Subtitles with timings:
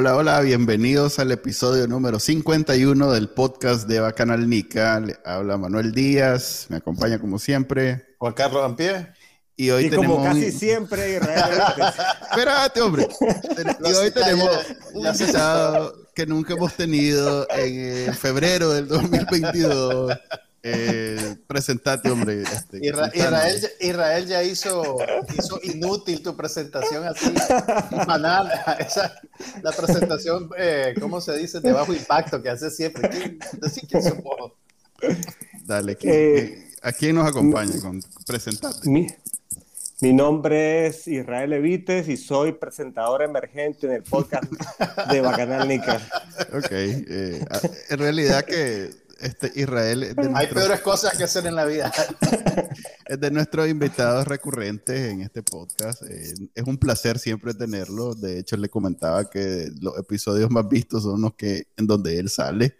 [0.00, 4.98] Hola, hola, bienvenidos al episodio número 51 del podcast de Bacanal Nica.
[4.98, 8.06] Le habla Manuel Díaz, me acompaña como siempre.
[8.16, 9.08] Juan Carlos Ampie.
[9.56, 10.16] Y hoy y tenemos.
[10.16, 11.62] como casi siempre, Israel.
[12.30, 13.08] Espérate, hombre.
[13.84, 14.50] y hoy tenemos
[14.94, 20.16] un invitado que nunca hemos tenido en eh, febrero del 2022.
[20.62, 22.42] Eh, presentate, hombre.
[22.42, 23.10] Este, Isra-.
[23.14, 24.98] Israel, Israel ya hizo,
[25.38, 27.32] hizo inútil tu presentación así,
[28.06, 28.50] banal.
[28.78, 29.14] Esa,
[29.62, 31.60] la presentación, eh, ¿cómo se dice?
[31.60, 33.08] De bajo impacto que hace siempre.
[33.08, 34.52] ¿Quién, decir quién somos?
[35.64, 37.80] Dale, ¿quién- Eh, ¿a quién nos acompaña?
[37.80, 38.88] Con, presentate.
[38.90, 39.06] mi,
[40.02, 44.44] mi nombre es Israel Evites y soy presentador emergente en el podcast
[45.10, 46.00] de Bacanal Nica.
[46.52, 46.68] Ok.
[46.70, 47.44] eh,
[47.88, 51.64] en realidad que este Israel es de, Hay nuestro- peores cosas que hacer en la
[51.64, 51.92] vida.
[53.06, 56.02] es de nuestros invitados recurrentes en este podcast.
[56.08, 58.14] Eh, es un placer siempre tenerlo.
[58.14, 62.28] De hecho, le comentaba que los episodios más vistos son los que en donde él
[62.30, 62.76] sale.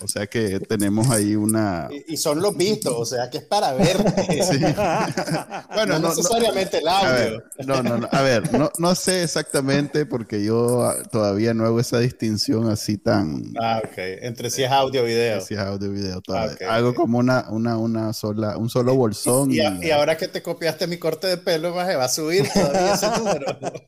[0.00, 1.88] O sea que tenemos ahí una...
[1.90, 3.96] Y, y son los vistos, o sea, que es para ver.
[4.50, 4.58] Sí.
[5.74, 7.12] Bueno, no, necesariamente el A audio.
[7.12, 11.64] ver, no, no, no, a ver, no, no sé exactamente porque yo ah, todavía no
[11.66, 13.52] hago esa distinción así tan...
[13.60, 13.92] Ah, ok.
[13.96, 15.40] Entre si es audio o video.
[15.40, 16.54] Si es audio video todavía.
[16.54, 16.96] ok, Hago ok.
[16.96, 19.50] como una, una, una sola, un solo bolsón.
[19.50, 22.08] Y, y- a- y ahora que te copiaste mi corte de pelo, maje, va a
[22.08, 23.46] subir todavía ese número.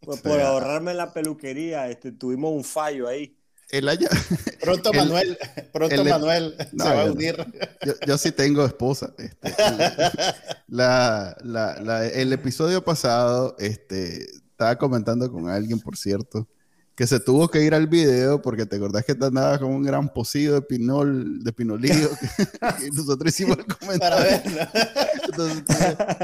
[0.00, 3.36] Pues por ahorrarme la peluquería, este, tuvimos un fallo ahí.
[3.72, 4.08] El año-
[4.60, 5.38] Pronto El- Manuel,
[5.72, 7.36] pronto el- Manuel No, se va a yo- unir.
[7.84, 9.12] Yo, yo sí tengo esposa.
[9.18, 9.50] este.
[10.68, 16.46] La- la- la- el episodio pasado, este, estaba comentando con alguien, por cierto,
[16.94, 19.82] que se tuvo que ir al video porque te acordás que te andaba con un
[19.82, 22.10] gran pocillo de pinol, de pinolillo,
[22.86, 24.42] y nosotros hicimos el Para comentario.
[24.44, 24.68] verlo.
[25.24, 25.64] Entonces,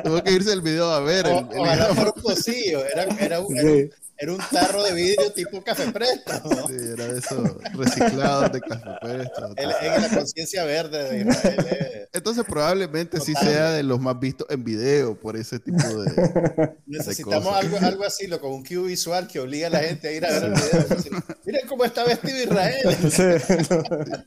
[0.04, 1.26] tuvo- que irse el video a ver.
[1.26, 4.82] O- el- el- ojalá fuera un pocillo, era, era, un, era, un, era un tarro
[4.82, 6.32] de vidrio tipo café presto.
[6.68, 9.54] Sí, era de esos reciclados de café Presto.
[9.56, 11.66] Él es la conciencia verde de Israel.
[11.70, 12.08] eh.
[12.12, 16.74] Entonces probablemente sí sea de los más vistos en video por ese tipo de...
[16.86, 17.64] Necesitamos cosas.
[17.64, 20.24] algo, algo así, lo, con un cue visual que obliga a la gente a ir
[20.24, 20.88] a ver el video.
[20.88, 21.12] Decir,
[21.44, 24.24] Miren cómo está vestido Israel.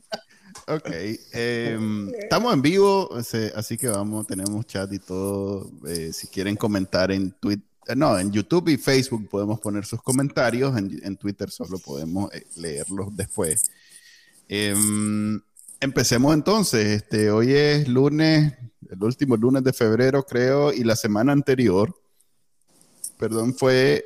[0.66, 0.88] Ok,
[1.32, 3.10] em, estamos en vivo,
[3.56, 5.68] así que vamos, tenemos chat y todo.
[5.88, 10.76] eh, si quieren comentar en Twitter, no, en YouTube y Facebook podemos poner sus comentarios,
[10.76, 13.70] en, Twitter solo podemos eh, leerlos después.
[14.48, 15.40] Em,
[15.80, 18.54] empecemos entonces, este, hoy es lunes,
[18.88, 21.94] el último lunes de febrero creo, y la semana anterior,
[23.18, 24.04] perdón, fue,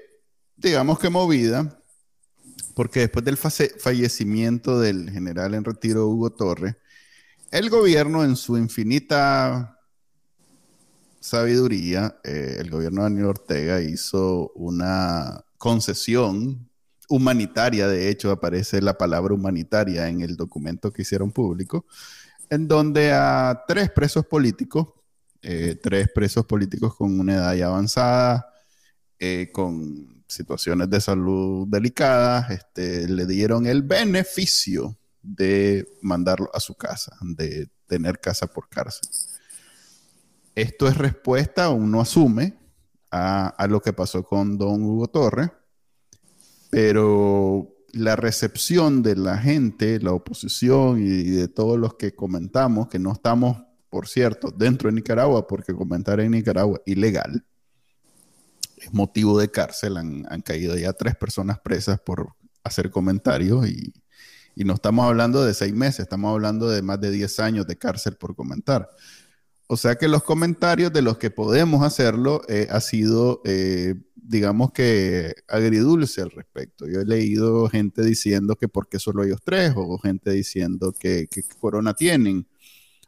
[0.57, 1.81] digamos que movida
[2.75, 6.77] porque después del fallecimiento del general en retiro Hugo Torres,
[7.51, 9.74] el gobierno en su infinita
[11.25, 16.69] sabiduría, eh, el gobierno de Daniel Ortega hizo una concesión
[17.09, 21.87] humanitaria, de hecho aparece la palabra humanitaria en el documento que hicieron público,
[22.51, 24.89] en donde a tres presos políticos,
[25.41, 28.47] eh, tres presos políticos con una edad ya avanzada,
[29.19, 36.75] eh, con situaciones de salud delicadas, este, le dieron el beneficio de mandarlo a su
[36.75, 39.09] casa, de tener casa por cárcel.
[40.55, 42.57] Esto es respuesta, uno asume,
[43.11, 45.51] a, lo que pasó con don Hugo Torres,
[46.71, 52.99] pero la recepción de la gente, la oposición y de todos los que comentamos, que
[52.99, 57.45] no estamos, por cierto, dentro de Nicaragua, porque comentar en Nicaragua ilegal,
[58.77, 59.97] es motivo de cárcel.
[59.97, 62.35] Han, han caído ya tres personas presas por
[62.65, 63.95] hacer comentarios y,
[64.57, 67.77] y no estamos hablando de seis meses, estamos hablando de más de 10 años de
[67.77, 68.89] cárcel por comentar.
[69.67, 74.73] O sea que los comentarios de los que podemos hacerlo eh, ha sido, eh, digamos
[74.73, 76.87] que agridulce al respecto.
[76.87, 81.29] Yo he leído gente diciendo que por qué solo ellos tres, o gente diciendo que,
[81.31, 82.47] que corona tienen.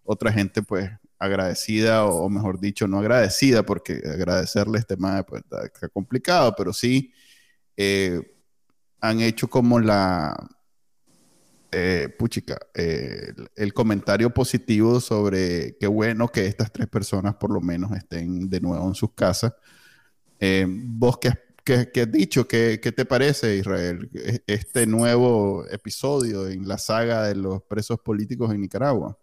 [0.05, 5.88] Otra gente, pues, agradecida, o, mejor dicho, no agradecida, porque agradecerle este tema pues, está
[5.88, 7.12] complicado, pero sí
[7.76, 8.20] eh,
[9.00, 10.35] han hecho como la,
[11.78, 17.61] eh, puchica, eh, el, comentario positivo sobre qué bueno que estas tres personas por lo
[17.61, 19.52] menos estén de nuevo en sus casas.
[20.40, 21.32] Eh, vos, qué,
[21.62, 22.49] ¿qué, has dicho?
[22.49, 27.99] ¿Qué, ¿Qué, te parece, Israel, e, este nuevo episodio en la saga de los presos
[28.00, 29.19] políticos en Nicaragua?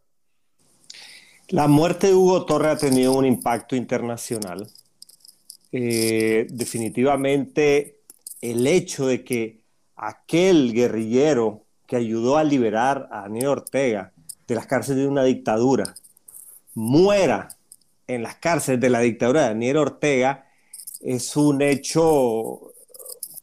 [1.49, 4.69] La muerte de Hugo Torre ha tenido un impacto internacional.
[5.71, 8.01] Eh, definitivamente
[8.41, 9.63] el hecho de que
[9.95, 11.62] aquel guerrillero
[11.93, 14.13] que ayudó a liberar a Daniel Ortega
[14.47, 15.93] de las cárceles de una dictadura
[16.73, 17.49] muera
[18.07, 20.47] en las cárceles de la dictadura de Daniel Ortega
[21.01, 22.73] es un hecho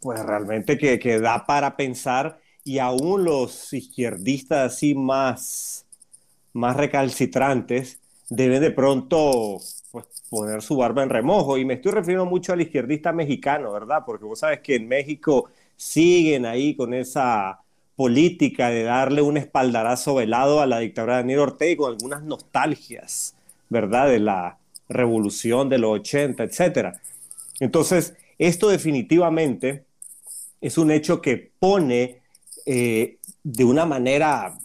[0.00, 5.86] pues realmente que, que da para pensar y aún los izquierdistas así más,
[6.52, 8.00] más recalcitrantes
[8.30, 9.60] deben de pronto
[9.92, 11.56] pues, poner su barba en remojo.
[11.56, 14.02] Y me estoy refiriendo mucho al izquierdista mexicano, ¿verdad?
[14.04, 17.60] Porque vos sabes que en México siguen ahí con esa
[18.00, 23.34] política de darle un espaldarazo velado a la dictadura de Daniel Ortega algunas nostalgias,
[23.68, 24.08] ¿verdad?
[24.08, 24.56] De la
[24.88, 26.98] revolución de los 80, etcétera.
[27.58, 29.84] Entonces, esto definitivamente
[30.62, 32.22] es un hecho que pone
[32.64, 34.56] eh, de una manera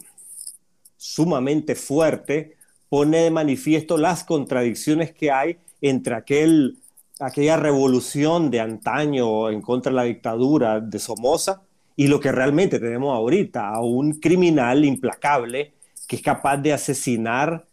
[0.96, 2.56] sumamente fuerte,
[2.88, 6.78] pone de manifiesto las contradicciones que hay entre aquel,
[7.20, 11.65] aquella revolución de antaño en contra de la dictadura de Somoza
[11.96, 15.72] y lo que realmente tenemos ahorita, a un criminal implacable
[16.06, 17.66] que es capaz de asesinar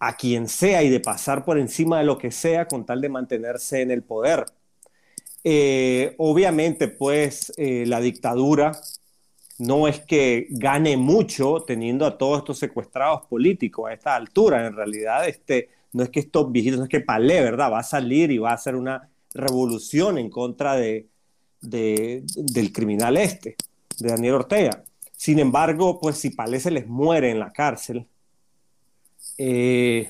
[0.00, 3.08] a quien sea y de pasar por encima de lo que sea con tal de
[3.08, 4.46] mantenerse en el poder.
[5.44, 8.72] Eh, obviamente, pues eh, la dictadura
[9.58, 14.66] no es que gane mucho teniendo a todos estos secuestrados políticos a esta altura.
[14.66, 17.72] En realidad, este, no es que estos viejitos, no es que Palé, ¿verdad?
[17.72, 21.08] Va a salir y va a hacer una revolución en contra de,
[21.60, 23.56] del criminal este,
[23.98, 24.82] de Daniel Ortega.
[25.16, 28.06] Sin embargo, pues si Palé se les muere en la cárcel,
[29.36, 30.06] eh,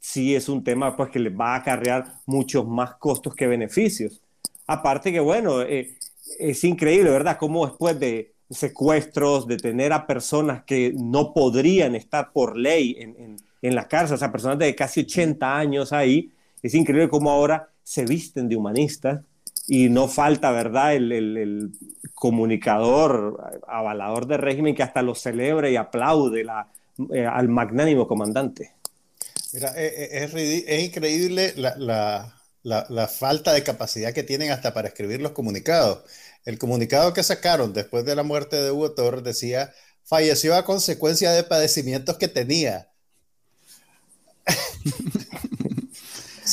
[0.00, 4.20] sí es un tema pues que les va a acarrear muchos más costos que beneficios.
[4.66, 5.96] Aparte que, bueno, eh,
[6.38, 7.36] es increíble, ¿verdad?
[7.38, 13.36] Cómo después de secuestros, de tener a personas que no podrían estar por ley en,
[13.62, 16.32] en la cárcel, o sea, personas de casi 80 años ahí,
[16.62, 19.20] es increíble cómo ahora se visten de humanistas
[19.66, 21.72] y no falta, ¿verdad?, el,
[22.14, 26.46] comunicador, avalador del régimen que hasta lo celebra y aplaude
[27.12, 28.74] eh, al magnánimo comandante.
[29.52, 35.32] Mira, eh, eh, es, increíble la, falta de capacidad que tienen hasta para escribir los
[35.32, 36.04] comunicados.
[36.44, 39.72] El comunicado que sacaron después de la muerte de Hugo Torres decía,
[40.04, 42.88] falleció a consecuencia de padecimientos que tenía.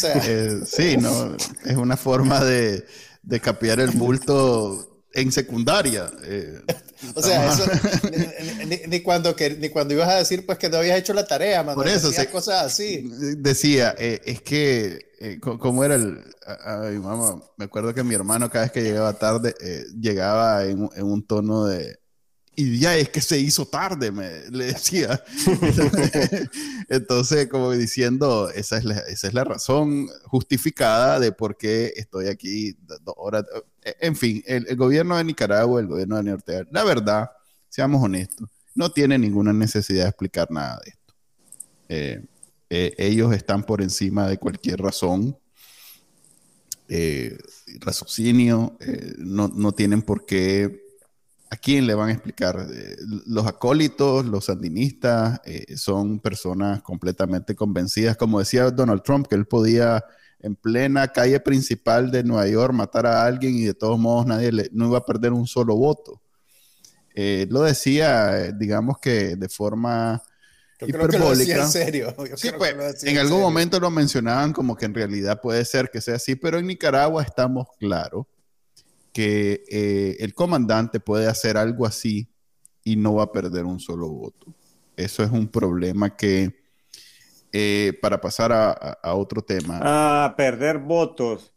[0.03, 1.35] Eh, sí, no,
[1.65, 2.85] es una forma de,
[3.23, 6.11] de capear el bulto en secundaria.
[6.23, 6.61] Eh,
[7.15, 7.65] o sea, eso,
[8.87, 11.63] ni, cuando que, ni cuando ibas a decir pues que no habías hecho la tarea,
[11.73, 13.09] Por eso, decía cosas así.
[13.37, 16.23] Decía, eh, es que, como era el...
[16.65, 19.55] Ay, mamá, me acuerdo que mi hermano cada vez que llegaba tarde,
[19.99, 21.98] llegaba en, en, un tono de,
[22.59, 25.23] y ya es que se hizo tarde, me le decía.
[26.89, 32.27] Entonces, como diciendo, esa es, la, esa es la razón justificada de por qué estoy
[32.27, 32.77] aquí
[33.15, 33.45] ahora.
[34.01, 37.31] En fin, el, gobierno de Nicaragua, el gobierno de Ortega, la verdad,
[37.69, 41.13] seamos honestos, no tiene ninguna necesidad de explicar nada de esto.
[41.87, 42.25] Eh,
[42.69, 45.37] eh, ellos están por encima de cualquier razón,
[46.89, 47.37] eh,
[47.79, 48.77] raciocinio,
[49.17, 50.88] no, no tienen por qué
[51.51, 52.67] ¿A quién le van a explicar?
[52.71, 58.17] Eh, los acólitos, los sandinistas, eh, son personas completamente convencidas.
[58.17, 60.05] Como decía Donald Trump, que él podía
[60.41, 64.51] en plena calle principal de Nueva York matar a alguien y de todos modos nadie
[64.51, 66.21] le, no iba a perder un solo voto.
[67.15, 70.21] Eh, lo decía, digamos que de forma
[70.79, 71.63] hiperbólica.
[71.63, 72.13] en serio.
[72.15, 76.35] Pues, en algún momento lo mencionaban como que en realidad puede ser que sea así,
[76.35, 78.27] pero en Nicaragua estamos claros
[79.19, 82.31] que eh, el comandante puede hacer algo así
[82.85, 84.55] y no va a perder un solo voto.
[84.95, 86.63] Eso es un problema que,
[87.51, 89.77] eh, para pasar a, otro tema.
[89.83, 91.51] Ah, perder votos.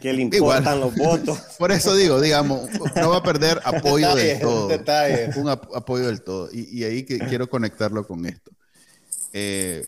[0.00, 1.40] ¿Qué le importan los votos?
[1.58, 4.68] Por eso digo, digamos, no va a perder apoyo del todo.
[5.38, 6.50] Un, apoyo del todo.
[6.52, 8.52] Y, ahí que quiero conectarlo con esto.
[9.32, 9.84] Eh,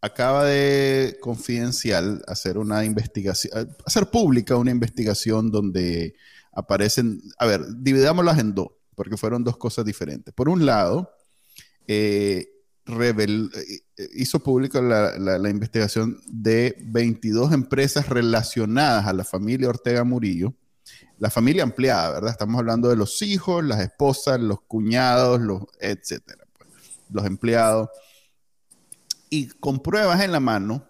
[0.00, 6.14] acaba de Confidencial hacer una investigación, hacer pública una investigación donde
[6.52, 10.32] aparecen, a ver, dividámoslas en dos, porque fueron dos cosas diferentes.
[10.34, 11.10] Por un lado,
[11.86, 12.48] eh,
[12.86, 20.54] eh hizo pública la, la, investigación de 22 empresas relacionadas a la familia Ortega Murillo,
[21.18, 22.30] la familia ampliada, ¿verdad?
[22.30, 26.70] Estamos hablando de los hijos, las esposas, los cuñados, los etcétera, pues,
[27.10, 27.90] los empleados
[29.30, 30.86] y con pruebas en la mano,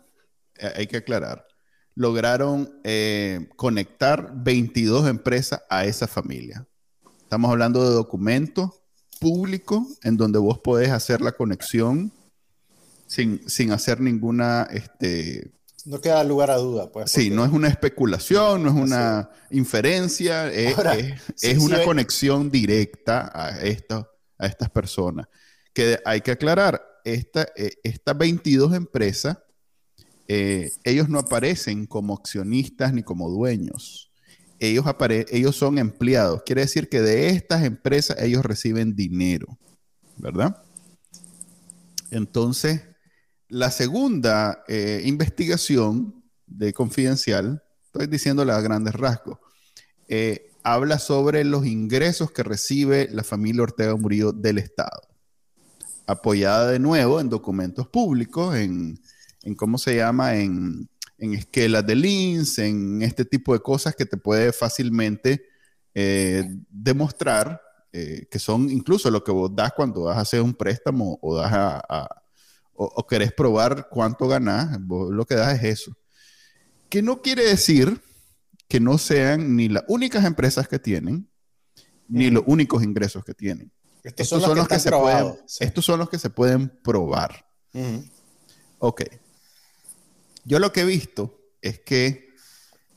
[0.59, 1.47] eh, hay que aclarar,
[1.94, 6.66] lograron eh, conectar 22 empresas a esa familia.
[7.23, 8.70] Estamos hablando de documentos
[9.20, 12.12] públicos en donde vos podés hacer la conexión
[13.06, 14.66] sin, sin hacer ninguna...
[14.70, 15.52] Este,
[15.85, 17.11] no queda lugar a duda, pues.
[17.11, 24.47] Sí, no es una especulación, no es una inferencia, es, una conexión directa a, a
[24.47, 25.26] estas personas.
[25.73, 29.38] Que hay que aclarar, esta, eh, estas 22 empresas,
[30.28, 34.11] eh, ellos no aparecen como accionistas ni como dueños.
[34.59, 34.85] Ellos,
[35.30, 36.42] ellos son empleados.
[36.45, 39.59] Quiere decir que de estas empresas ellos reciben dinero,
[40.16, 40.62] ¿verdad?
[42.11, 42.83] Entonces,
[43.49, 49.38] la segunda eh, investigación de Confidencial, estoy diciéndole a grandes rasgos,
[50.64, 55.10] habla sobre los ingresos que recibe la familia Ortega Murillo del Estado
[56.12, 58.99] apoyada de nuevo en documentos públicos, en,
[59.57, 60.88] cómo se llama, en,
[61.19, 65.45] esquelas de links, en este tipo de cosas que te puede fácilmente
[65.95, 67.61] eh, demostrar
[67.93, 71.37] eh, que son incluso lo que vos das cuando vas a hacer un préstamo o
[71.37, 72.23] das a,
[72.73, 75.97] o, querés probar cuánto ganás, vos lo que das es eso.
[76.88, 78.00] Que no quiere decir
[78.69, 81.29] que no sean ni las únicas empresas que tienen,
[82.09, 83.73] ni los únicos ingresos que tienen.
[84.02, 87.47] Estos, son, los que, se pueden, estos son los que se pueden probar.
[88.78, 89.02] Ok.
[90.45, 92.30] Yo lo que he visto es que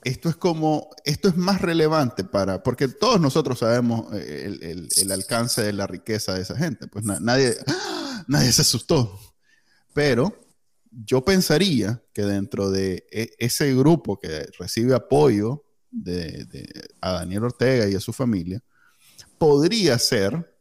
[0.04, 5.62] esto es como, esto es más relevante para, porque todos nosotros sabemos eh, el, alcance
[5.62, 7.56] de la riqueza de esa gente, pues nadie,
[8.28, 9.20] nadie se asustó.
[9.94, 10.38] Pero
[10.92, 16.48] yo pensaría que dentro de e, ese grupo que recibe apoyo de,
[17.02, 18.62] a Daniel Ortega y a su familia,
[19.38, 20.53] podría ser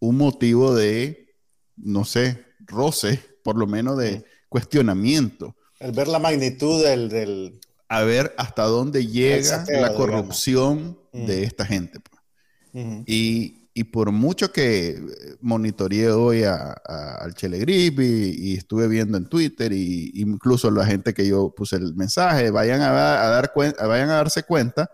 [0.00, 1.36] un motivo de,
[1.76, 5.56] no sé, roce, por lo menos de cuestionamiento.
[5.78, 7.60] El ver la magnitud del...
[7.88, 11.98] A ver hasta dónde llega la corrupción de esta gente.
[12.00, 13.02] Pues.
[13.06, 13.56] y,
[13.92, 15.00] por mucho que
[15.40, 21.26] monitoreé hoy al Chelegrip y, y, estuve viendo en Twitter, y incluso la gente que
[21.26, 24.88] yo puse el mensaje, vayan a, dar vayan a darse cuenta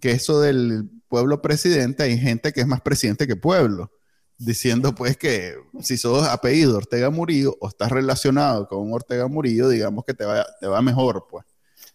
[0.00, 3.90] que eso del pueblo presidente, hay gente que es más presidente que pueblo
[4.38, 10.04] diciendo pues que si sos apellido Ortega Murillo o estás relacionado con Ortega Murillo, digamos
[10.04, 11.44] que te va, te va mejor, pues.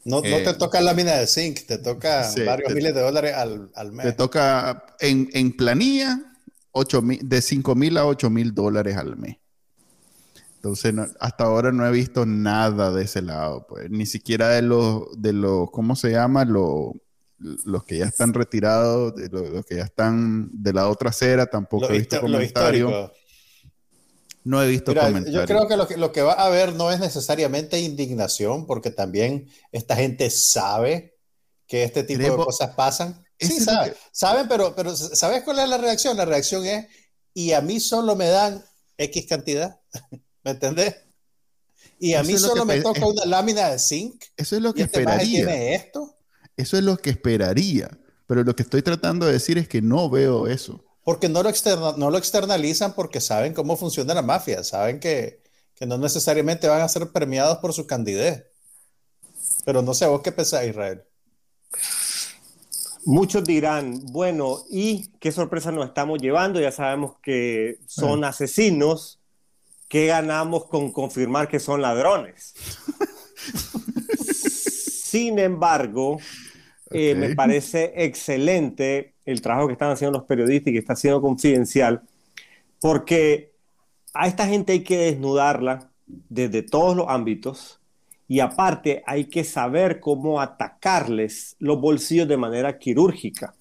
[0.05, 3.69] No, no te eh, toca lámina de zinc, te toca varios miles de dólares al,
[3.75, 4.05] al, mes.
[4.05, 6.19] Te toca en, en planilla
[6.71, 9.37] 8, de 5 mil a 8 mil dólares al mes.
[10.55, 15.03] Entonces, hasta ahora no he visto nada de ese lado, pues, ni siquiera de los,
[15.17, 16.43] de los, ¿cómo se llama?
[16.43, 16.93] Los
[17.39, 21.99] los que ya están retirados, los, que ya están de la otra acera, tampoco he
[21.99, 23.11] visto comentarios.
[24.43, 25.33] No he visto comentarios.
[25.33, 28.91] Yo creo que lo, que lo, que va a haber no es necesariamente indignación, porque
[28.91, 31.17] también esta gente sabe
[31.67, 33.23] que este tipo de cosas pasan.
[33.39, 36.17] Sí, saben, saben, pero, pero ¿sabes cuál es la reacción?
[36.17, 36.87] La reacción es,
[37.33, 38.63] y a mí solo me dan
[38.97, 39.79] X cantidad,
[40.43, 40.95] ¿me entendés?
[41.99, 44.23] Y a mí solo me toca una lámina de zinc.
[44.35, 45.45] Eso es lo que este esperaría.
[45.45, 46.18] tiene esto?
[46.59, 47.89] Eso es lo que esperaría,
[48.27, 50.83] pero lo que estoy tratando de decir es que no veo eso.
[51.05, 51.51] Porque no lo,
[51.95, 55.41] no lo externalizan porque saben cómo funciona la mafia, saben que,
[55.87, 58.43] no necesariamente van a ser premiados por su candidez.
[59.63, 61.01] Pero no sé, vos qué pensás, Israel.
[63.05, 66.59] Muchos dirán, bueno, ¿y qué sorpresa nos estamos llevando?
[66.59, 69.21] Ya sabemos que son asesinos.
[69.87, 72.53] ¿Qué ganamos con confirmar que son ladrones?
[75.09, 76.19] Sin embargo,
[76.91, 81.21] eh, me parece excelente el trabajo que están haciendo los periodistas y que está siendo
[81.21, 82.01] confidencial,
[82.79, 83.51] porque
[84.13, 87.79] a esta gente hay que desnudarla desde todos los ámbitos
[88.27, 93.53] y aparte hay que saber cómo atacarles los bolsillos de manera quirúrgica.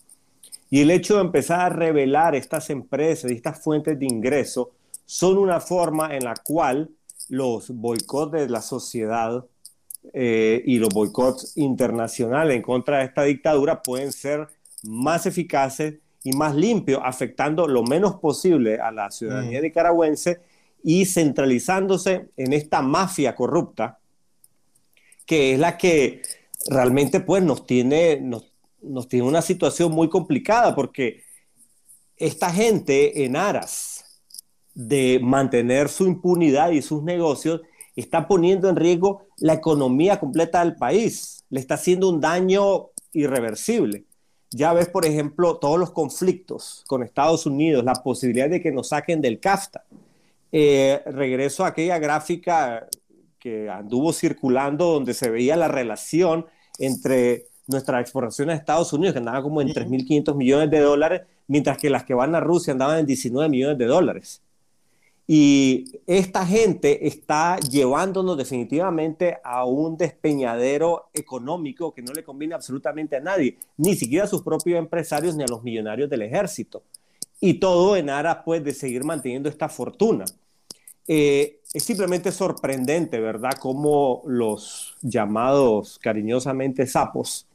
[0.70, 4.72] Y el hecho de empezar a revelar estas empresas y estas fuentes de ingreso
[5.06, 6.90] son una forma en la cual
[7.30, 9.44] los boicots de la sociedad
[10.12, 14.48] eh, y los boicots internacionales en contra de esta dictadura pueden ser
[14.84, 19.62] más eficaces y más limpios, afectando lo menos posible a la ciudadanía mm.
[19.62, 20.40] nicaragüense
[20.82, 23.98] y centralizándose en esta mafia corrupta,
[25.26, 26.22] que es la que
[26.70, 28.52] realmente pues, nos, tiene, nos,
[28.82, 31.22] nos tiene una situación muy complicada, porque
[32.16, 34.22] esta gente en aras
[34.74, 37.62] de mantener su impunidad y sus negocios,
[38.00, 44.04] está poniendo en riesgo la economía completa del país, le está haciendo un daño irreversible.
[44.50, 48.88] Ya ves, por ejemplo, todos los conflictos con Estados Unidos, la posibilidad de que nos
[48.88, 49.84] saquen del CAFTA.
[50.52, 52.86] Eh, regreso a aquella gráfica
[53.38, 56.46] que anduvo circulando donde se veía la relación
[56.78, 61.76] entre nuestras exportaciones a Estados Unidos, que andaban como en 3.500 millones de dólares, mientras
[61.76, 64.42] que las que van a Rusia andaban en 19 millones de dólares.
[65.30, 73.16] Y esta gente está llevándonos definitivamente a un despeñadero económico que no le conviene absolutamente
[73.16, 76.82] a nadie, ni siquiera a sus propios empresarios ni a los millonarios del ejército.
[77.40, 80.24] Y todo en aras pues de seguir manteniendo esta fortuna.
[81.06, 83.52] Eh, es simplemente sorprendente, ¿verdad?
[83.60, 87.46] Cómo los llamados cariñosamente sapos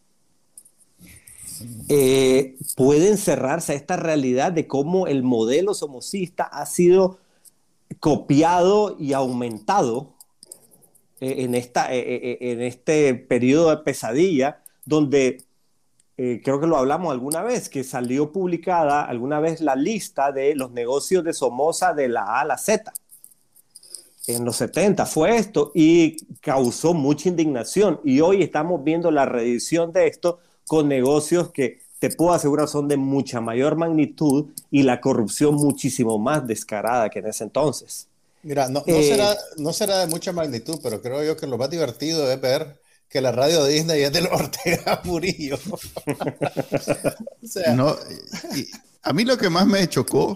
[1.89, 7.18] eh, pueden cerrarse a esta realidad de cómo el modelo somocista ha sido
[8.00, 10.13] copiado y aumentado
[11.20, 15.44] eh, en, esta, eh, en este periodo de pesadilla, donde
[16.16, 20.72] creo que lo hablamos alguna vez, que salió publicada alguna vez la lista de los
[20.72, 22.94] negocios de Somoza de la A a la Z
[24.28, 28.00] en los 70 fue esto y causó mucha indignación.
[28.04, 32.89] Y hoy estamos viendo la reedición de esto con negocios que te puedo asegurar son
[32.89, 38.10] de mucha mayor magnitud y la corrupción muchísimo más descarada que en ese entonces.
[38.41, 41.57] Mira, no, no, eh, será, no será de mucha magnitud, pero creo yo que lo
[41.57, 45.57] más divertido es ver que la radio de Disney es del Ortega Murillo.
[47.41, 47.95] o sea, no,
[49.01, 50.36] a mí lo que más me chocó.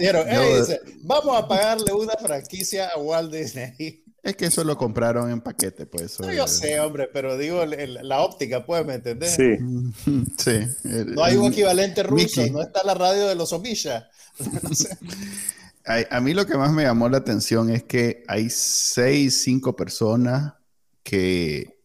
[1.02, 4.06] vamos a pagarle una franquicia a Walt Disney.
[4.28, 6.20] Es que eso lo compraron en paquete, pues.
[6.20, 9.36] no, yo sé, hombre, pero digo, la óptica, pues, ¿me entendés?
[9.36, 9.58] Sí.
[10.38, 10.68] sí.
[10.84, 14.10] no hay un equivalente ruso, no está la radio de los Omisha.
[16.10, 20.56] a, mí lo que más me llamó la atención es que hay seis, cinco personas
[21.04, 21.80] que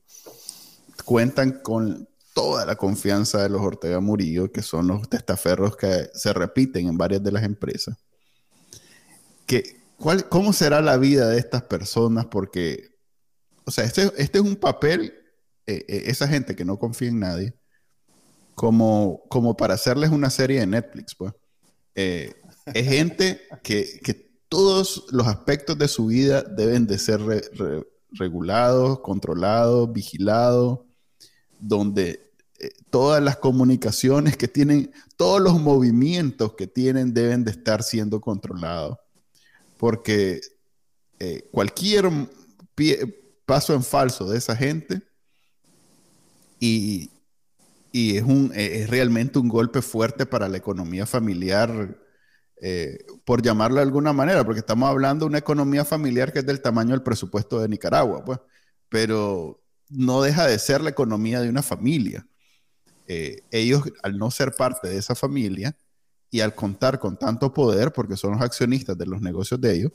[1.05, 6.33] cuentan con toda la confianza de los Ortega Murillo, que son los testaferros que se
[6.33, 7.97] repiten en varias de las empresas.
[9.47, 12.27] Que, ¿cuál, ¿Cómo será la vida de estas personas?
[12.27, 12.91] Porque,
[13.65, 15.15] o sea, este, este es un papel,
[15.67, 17.55] eh, eh, esa gente que no confía en nadie,
[18.57, 21.33] como, como para hacerles una serie de Netflix, pues.
[21.95, 22.35] Eh,
[22.75, 27.23] es gente que, que, todos los aspectos de su vida deben de ser
[28.11, 30.81] regulados, controlados, vigilados
[31.59, 32.35] donde
[32.91, 38.99] todas las comunicaciones que tienen, todos los movimientos que tienen deben de estar siendo controlados.
[39.83, 40.41] Porque
[41.19, 42.09] eh, cualquier
[43.45, 45.03] paso en falso de esa gente
[46.61, 47.11] y,
[47.93, 51.99] es, un, es realmente un golpe fuerte para la economía familiar,
[52.61, 56.47] eh, por llamarlo de alguna manera, porque estamos hablando de una economía familiar que es
[56.47, 58.39] del tamaño del presupuesto de Nicaragua, pues,
[58.89, 62.25] pero no deja de ser la economía de una familia.
[63.09, 65.77] Eh, ellos, al no ser parte de esa familia
[66.33, 69.93] y al contar con tanto poder, porque son los accionistas de los negocios de ellos,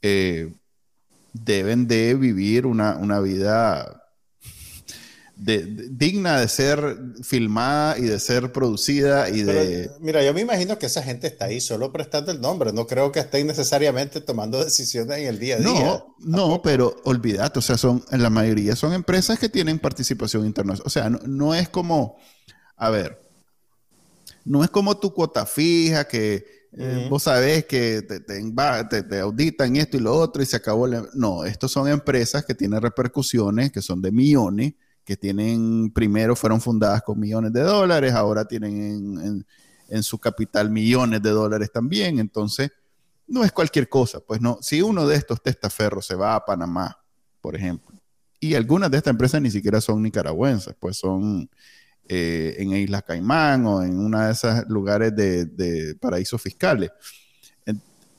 [0.00, 0.54] eh,
[1.32, 4.02] deben de vivir una, una vida
[5.36, 9.90] digna de ser filmada y de ser producida y de...
[10.00, 13.12] mira, yo me imagino que esa gente está ahí solo prestando el nombre, no creo
[13.12, 15.68] que estén necesariamente tomando decisiones en el día a día.
[15.68, 20.46] No, no, pero olvídate, o sea, son, en la mayoría son empresas que tienen participación
[20.46, 22.16] internacional, o sea, no, es como,
[22.78, 23.25] a ver,
[24.46, 26.56] no es como tu cuota fija que...
[26.78, 30.86] Eh, vos sabés que te, te, te, auditan esto y lo otro y se acabó.
[31.14, 34.74] No, estos son empresas que tienen repercusiones, que son de millones,
[35.06, 39.44] que tienen, primero fueron fundadas con millones de dólares, ahora tienen
[39.88, 42.72] en, su capital millones de dólares también, entonces
[43.28, 46.98] no es cualquier cosa, pues no, si uno de estos testaferros se va a Panamá,
[47.40, 47.94] por ejemplo,
[48.40, 51.48] y algunas de estas empresas ni siquiera son nicaragüenses, pues son
[52.08, 56.90] eh, en Islas Caimán o en una de esos lugares de, paraísos fiscales.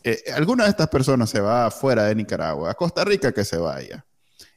[0.04, 3.58] Eh, alguna de estas personas se va fuera de Nicaragua, a Costa Rica que se
[3.58, 4.06] vaya.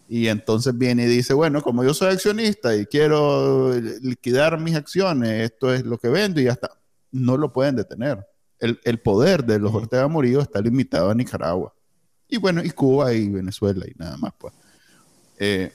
[0.09, 5.51] Y entonces viene y dice, bueno, como yo soy accionista y quiero liquidar mis acciones,
[5.51, 6.71] esto es lo que vendo y ya está.
[7.11, 8.25] No lo pueden detener.
[8.59, 11.75] El, el poder de los Ortega Murillo está limitado a Nicaragua.
[12.29, 14.55] Y bueno, y Cuba y Venezuela y nada más, pues.
[15.39, 15.73] Eh,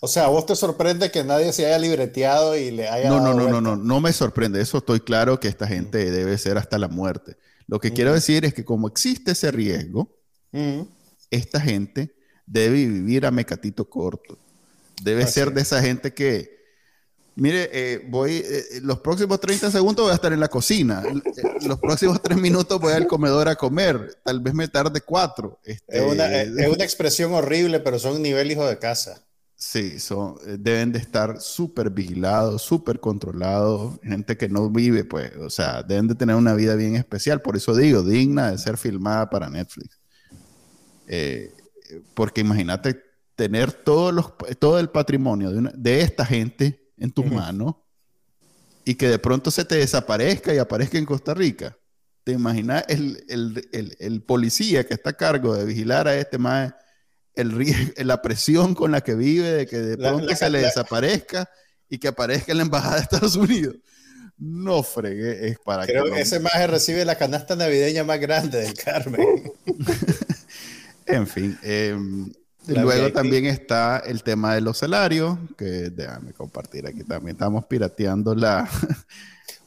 [0.00, 3.08] o sea, vos te sorprende que nadie se haya libreteado y le haya...
[3.08, 4.60] No, no, no, no, no, no me sorprende.
[4.60, 7.36] Eso estoy claro que esta gente debe ser hasta la muerte.
[7.66, 10.10] Lo que quiero decir es que como existe ese riesgo,
[11.30, 12.14] esta gente
[12.46, 14.38] debe vivir a mecatito corto.
[15.02, 16.56] Debe ser de esa gente que,
[17.34, 21.42] mire, eh, voy, eh, los próximos 30 segundos voy a estar en la cocina, eh,
[21.66, 25.58] los próximos 3 minutos voy al comedor a comer, tal vez me tarde 4.
[25.64, 29.25] Este, es, una, expresión horrible, pero son nivel hijo de casa.
[29.58, 35.48] Sí, son, deben de estar súper vigilados, súper controlados, gente que no vive, pues, o
[35.48, 39.30] sea, deben de tener una vida bien especial, por eso digo, digna de ser filmada
[39.30, 39.98] para Netflix.
[41.06, 41.52] Eh,
[42.14, 43.00] porque imagínate
[43.34, 47.76] tener todos los, todo el patrimonio de, una- de esta gente en tus manos
[48.84, 51.76] y que de pronto se te desaparezca y aparezca en Costa Rica.
[52.24, 56.38] ¿Te imaginas el, el- el- el policía que está a cargo de vigilar a este
[56.38, 56.74] más,
[57.36, 60.60] el, la presión con la que vive de que de La- pronto la- se le
[60.62, 61.48] la- desaparezca
[61.88, 63.76] y que aparezca en la embajada de Estados Unidos?
[64.38, 68.58] No fregué, es para Creo que que ese maje recibe la canasta navideña más grande
[68.58, 69.52] del Carmen.
[71.06, 71.56] En fin.
[71.62, 71.96] eh,
[72.66, 77.36] La luego también está el tema de los salarios, que déjame compartir aquí también.
[77.36, 78.68] Estamos pirateando la.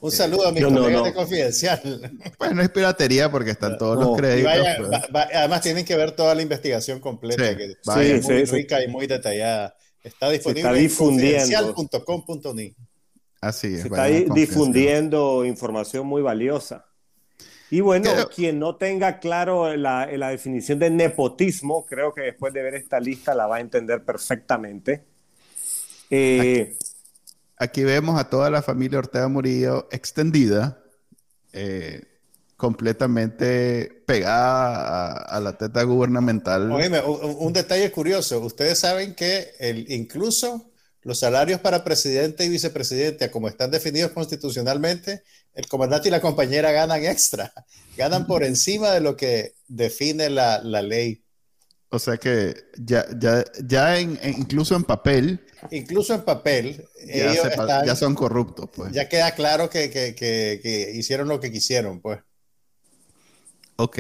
[0.02, 1.06] Un saludo a mis No, no, colegas no.
[1.08, 2.12] de Confidencial.
[2.38, 4.10] Pues no es piratería porque están todos No.
[4.12, 4.52] los créditos.
[4.52, 4.90] vaya, pues.
[4.92, 8.16] va- va- además tienen que ver toda la investigación completa, Sí, que vaya.
[8.16, 9.76] es muy Sí, sí, rica y muy detallada.
[10.02, 11.74] Está disponible está en difundiendo.
[11.74, 12.76] confidencial.com.ni.
[13.42, 13.82] Así es.
[13.82, 16.86] Se está difundiendo información muy valiosa.
[17.72, 22.54] Y bueno, Creo- quien no tenga claro la, la definición de nepotismo, creo que después
[22.54, 25.04] de ver esta lista la va a entender perfectamente.
[26.10, 26.76] Eh,
[27.60, 30.82] Aquí vemos a toda la familia Ortega Murillo extendida,
[31.52, 32.04] eh,
[32.56, 36.72] completamente pegada a, a la teta gubernamental.
[36.72, 38.40] Oíme, un, un detalle curioso.
[38.40, 45.24] Ustedes saben que el, incluso los salarios para presidente y vicepresidente, como están definidos constitucionalmente,
[45.54, 47.54] el comandante y la compañera ganan extra.
[47.98, 51.24] Ganan por encima de lo que define la, la ley.
[51.90, 57.32] O sea que ya, ya, ya en- en- incluso en papel Incluso en papel, ya,
[57.32, 58.70] ellos están- ya son corruptos.
[58.76, 58.92] Pues.
[58.94, 62.20] ya queda claro que, que- que- que hicieron lo que quisieron, pues.
[63.78, 63.98] Ok.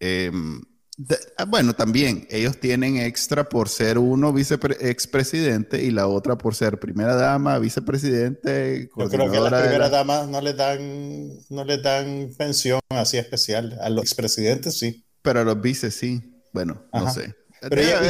[0.00, 0.60] em,
[0.96, 6.54] de- ah, bueno, también ellos tienen extra por ser uno expresidente y la otra por
[6.54, 11.30] ser primera dama, vicepresidente, Yo creo que a las primeras la- damas no les dan,
[11.48, 13.78] no les dan pensión así especial.
[13.80, 15.04] A los expresidentes sí.
[15.22, 16.20] pero a los vices sí.
[16.52, 17.34] Bueno, no sé.
[17.60, 18.00] Pero ella,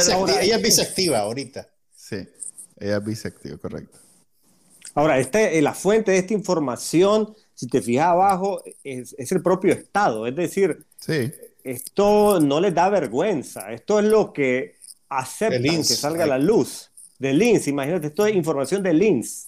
[0.41, 1.67] ella es viceactiva ahorita.
[1.93, 2.25] Sí,
[2.81, 3.99] ella es bisexual, correcto.
[4.95, 9.41] ahora, este, eh, la fuente de esta información, si te fijas abajo, es, es el
[9.41, 10.27] propio Estado.
[10.27, 11.31] Es decir, Sí,
[11.63, 13.71] esto no les da vergüenza.
[13.71, 14.75] Esto es lo que
[15.09, 16.91] aceptan que salga a la luz.
[17.19, 19.47] Del INS, imagínate, esto es información del INS.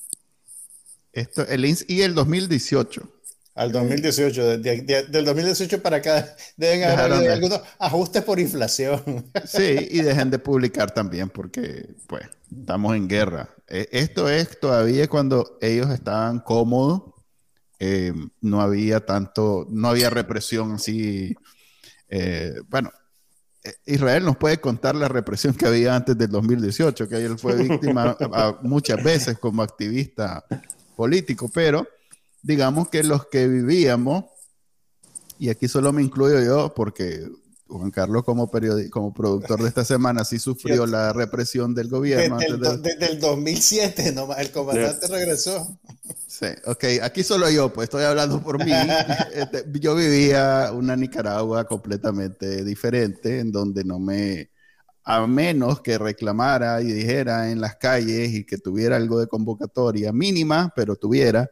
[1.11, 3.07] esto, el INS y el 2018.
[3.55, 8.39] Al 2018, de- de- de- del 2018 para acá deben haber de- algunos ajustes por
[8.39, 9.01] inflación.
[9.45, 12.23] Sí, y dejen de publicar también porque, pues,
[12.55, 13.49] estamos en guerra.
[13.67, 17.03] Eh, Esto es todavía cuando ellos estaban cómodos,
[17.79, 21.35] eh, no había tanto, no había represión así.
[22.09, 22.91] eh, bueno,
[23.63, 27.55] eh, Israel nos puede contar la represión que había antes del 2018, que él fue
[27.55, 30.43] víctima a- a muchas veces como activista
[30.95, 31.87] político, pero
[32.43, 34.25] digamos que los que vivíamos,
[35.39, 37.27] y aquí solo me incluyo yo porque
[37.67, 42.37] Juan Carlos como, periodi- como productor de esta semana sí sufrió la represión del gobierno.
[42.37, 45.79] Desde el, antes desde el 2007 nomás, el comandante regresó.
[46.27, 48.71] Sí, ok, aquí solo yo, pues estoy hablando por mí.
[49.33, 54.51] Este, yo vivía una Nicaragua completamente diferente, en donde no me,
[55.03, 60.11] a menos que reclamara y dijera en las calles y que tuviera algo de convocatoria
[60.11, 61.49] mínima, pero tuviera,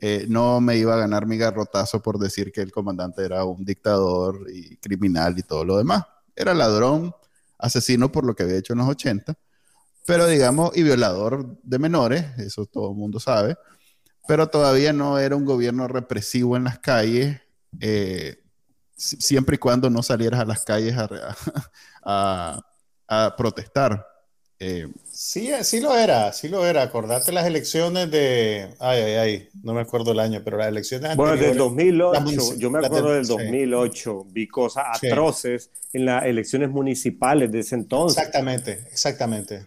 [0.00, 3.64] eh, no me iba a ganar mi garrotazo por decir que el comandante era un
[3.64, 6.04] dictador y criminal y todo lo demás.
[6.36, 7.14] Era ladrón,
[7.58, 9.34] asesino por lo que había hecho en los 80,
[10.06, 13.56] pero digamos, y violador de menores, eso todo el mundo sabe
[14.26, 17.40] pero todavía no era un gobierno represivo en las calles,
[17.80, 18.38] eh,
[18.96, 20.94] si- siempre y cuando no salieras a las calles
[22.04, 22.62] a
[23.36, 24.06] protestar.
[24.58, 24.88] Eh,
[25.20, 26.80] Sí, sí lo era, sí lo era.
[26.80, 28.72] Acordate las elecciones de.
[28.78, 31.58] Ay, ay, ay, no me acuerdo el año, pero las elecciones Bueno, del anteriores.
[31.58, 33.32] 2008, munici- yo me acuerdo del- del sí.
[33.32, 35.08] 2008, vi cosas Sí.
[35.08, 38.16] atroces en las elecciones municipales de ese entonces.
[38.16, 39.66] Exactamente, exactamente.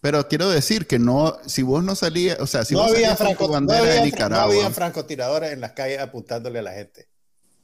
[0.00, 3.16] pero quiero decir que no, si vos no salías, o sea, si no, vos había
[3.16, 6.58] salías con franco, no, bandera había, de no Nicaragua, había francotiradores en las calles apuntándole
[6.58, 7.06] a la gente.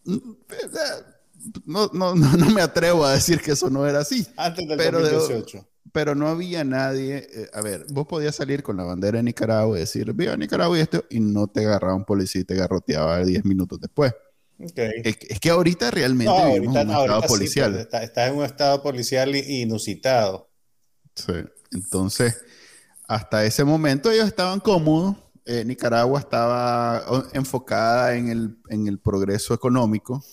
[0.05, 4.25] no, no, no, no me atrevo a decir que eso no era así.
[4.37, 5.67] Antes del Pero de- 2018.
[5.95, 7.29] Pero no había nadie.
[7.33, 10.77] eh, a ver, vos podías salir con la bandera de Nicaragua y decir, viva Nicaragua
[10.77, 14.13] y esto, y no te agarraba un policía y te garroteaba 10 minutos después.
[14.59, 14.73] Ok.
[14.77, 17.71] Es, que- es que ahorita realmente No, vivimos ahorita, en un estado ahorita policial.
[17.73, 20.51] pues, está, está en un estado policial inusitado.
[21.15, 21.33] Sí.
[21.71, 22.41] Entonces,
[23.07, 25.15] hasta ese momento ellos estaban cómodos.
[25.47, 27.05] Eh, Nicaragua estaba
[27.35, 30.25] enfocada en el, en el progreso económico.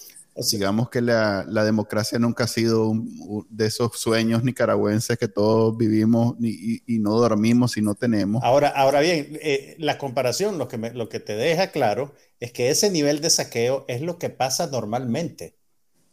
[0.41, 5.17] Sea, Digamos que la, la democracia nunca ha sido un- un- de esos sueños nicaragüenses
[5.17, 8.43] que todos vivimos ni- y, y no dormimos y no tenemos.
[8.43, 12.51] Ahora, ahora bien, eh, la comparación lo que, me- lo que te deja claro es
[12.51, 15.55] que ese nivel de saqueo es lo que pasa normalmente.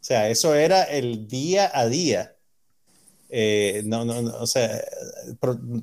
[0.01, 2.37] O sea, eso era el día a día.
[3.31, 4.81] Eh, no, no, no, o sea,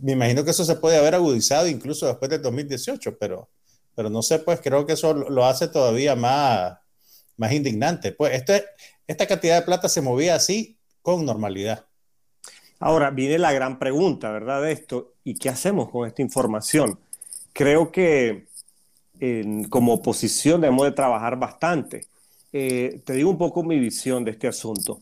[0.01, 3.49] me imagino que eso se puede haber agudizado incluso después del 2018, pero,
[3.95, 6.77] pero no sé, pues creo que eso lo hace todavía más,
[7.37, 8.11] más indignante.
[8.11, 8.43] Pues
[9.07, 11.85] esta cantidad de plata se movía así con normalidad.
[12.79, 14.61] Ahora viene la gran pregunta, ¿verdad?
[14.61, 16.99] De esto, ¿y qué hacemos con esta información?
[17.53, 18.47] Creo que
[19.69, 22.07] como oposición debemos de trabajar bastante.
[22.51, 24.99] Eh, te digo un poco mi visión de este asunto.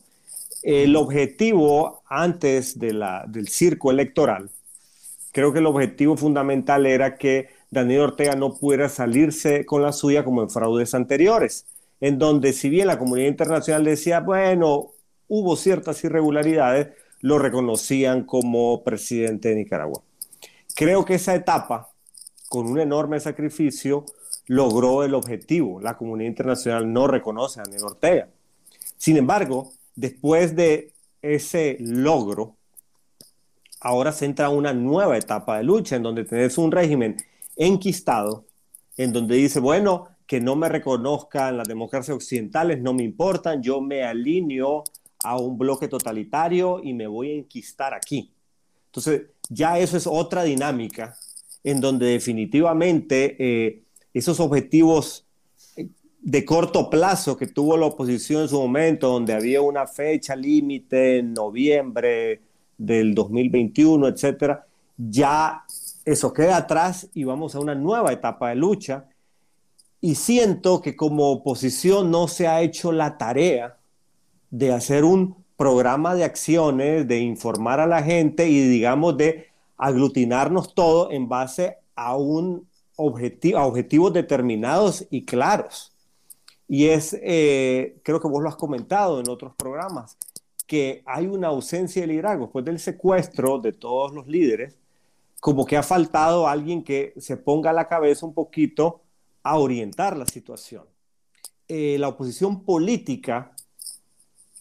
[0.62, 4.50] El objetivo antes de la, del circo electoral,
[5.32, 10.24] creo que el objetivo fundamental era que Daniel Ortega no pudiera salirse con la suya
[10.24, 11.66] como en fraudes anteriores,
[12.00, 14.92] en donde si bien la comunidad internacional decía, bueno,
[15.28, 16.88] hubo ciertas irregularidades,
[17.20, 20.02] lo reconocían como presidente de Nicaragua.
[20.74, 21.90] Creo que esa etapa,
[22.48, 24.04] con un enorme sacrificio,
[24.46, 25.80] logró el objetivo.
[25.80, 28.28] La comunidad internacional no reconoce a Daniel Ortega.
[28.96, 32.56] Sin embargo, después de ese logro,
[33.80, 37.16] ahora se entra una nueva etapa de lucha en donde tenés un régimen
[37.56, 38.44] enquistado,
[38.96, 43.80] en donde dice, bueno, que no me reconozcan las democracias occidentales, no me importan, yo
[43.80, 44.84] me alineo
[45.22, 48.32] a un bloque totalitario y me voy a enquistar aquí.
[48.86, 51.16] Entonces, ya eso es otra dinámica
[51.64, 53.82] en donde definitivamente eh,
[54.12, 55.26] esos objetivos
[55.76, 55.88] eh,
[56.20, 61.18] de corto plazo que tuvo la oposición en su momento, donde había una fecha límite
[61.18, 62.42] en noviembre
[62.76, 65.64] del 2021, etcétera, ya
[66.04, 69.06] eso queda atrás y vamos a una nueva etapa de lucha.
[70.04, 73.78] Y siento que como oposición no se ha hecho la tarea
[74.50, 79.46] de hacer un programa de acciones, de informar a la gente y digamos de
[79.78, 85.94] aglutinarnos todo en base a un objetivo, a objetivos determinados y claros.
[86.68, 90.18] Y es, eh, creo que vos lo has comentado en otros programas,
[90.66, 92.44] que hay una ausencia de liderazgo.
[92.44, 94.76] Después del secuestro de todos los líderes,
[95.40, 99.00] como que ha faltado alguien que se ponga a la cabeza un poquito
[99.44, 100.84] a orientar la situación.
[101.68, 103.54] Eh, la oposición política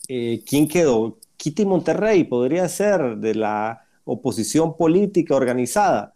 [0.08, 1.18] eh, ¿quién quedó?
[1.38, 6.16] Kitty Monterrey podría ser de la oposición política organizada.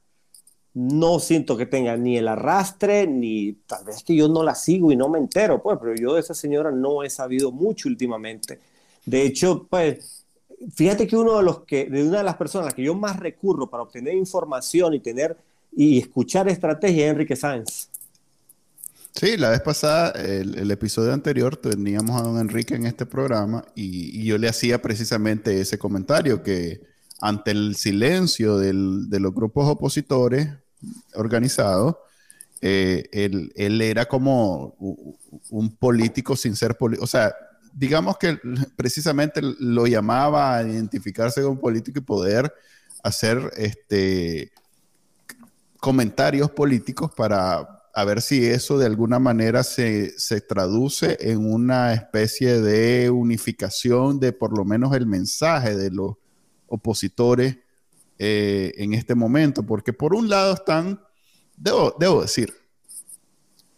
[0.73, 4.91] No siento que tenga ni el arrastre, ni tal vez que yo no la sigo
[4.91, 8.60] y no me entero, pues, pero yo de esa señora no he sabido mucho últimamente.
[9.06, 10.25] De hecho, pues,
[10.73, 12.93] fíjate que uno de los que, de una de las personas a las que yo
[12.93, 15.38] más recurro para obtener información y tener
[15.75, 17.89] y escuchar estrategia es Enrique Sáenz.
[19.19, 24.23] Sí, la vez pasada, el, episodio anterior, teníamos a don Enrique en este programa y,
[24.23, 26.82] yo le hacía precisamente ese comentario, que
[27.19, 28.73] ante el silencio de
[29.19, 30.49] los grupos opositores
[31.15, 31.95] organizados,
[32.62, 34.75] eh, él, era como
[35.49, 37.34] un político sin ser político, o sea,
[37.73, 38.39] digamos que
[38.75, 42.53] precisamente lo llamaba a identificarse como político y poder
[43.01, 44.51] hacer este,
[45.80, 50.13] comentarios políticos para a ver si eso de alguna manera se,
[50.47, 56.12] traduce en una especie de unificación de por lo menos el mensaje de los
[56.67, 57.57] opositores
[58.19, 61.01] eh, en este momento, porque por un lado están,
[61.55, 62.53] debo, decir,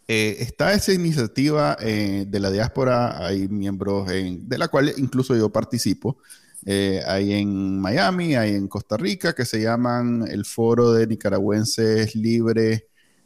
[0.10, 5.50] eh, está esa iniciativa eh, de la diáspora, hay miembros de la cual incluso yo
[5.50, 6.18] participo,
[6.66, 12.84] hay en Miami, hay en Costa Rica, que se llaman el Foro de Nicaragüenses Libres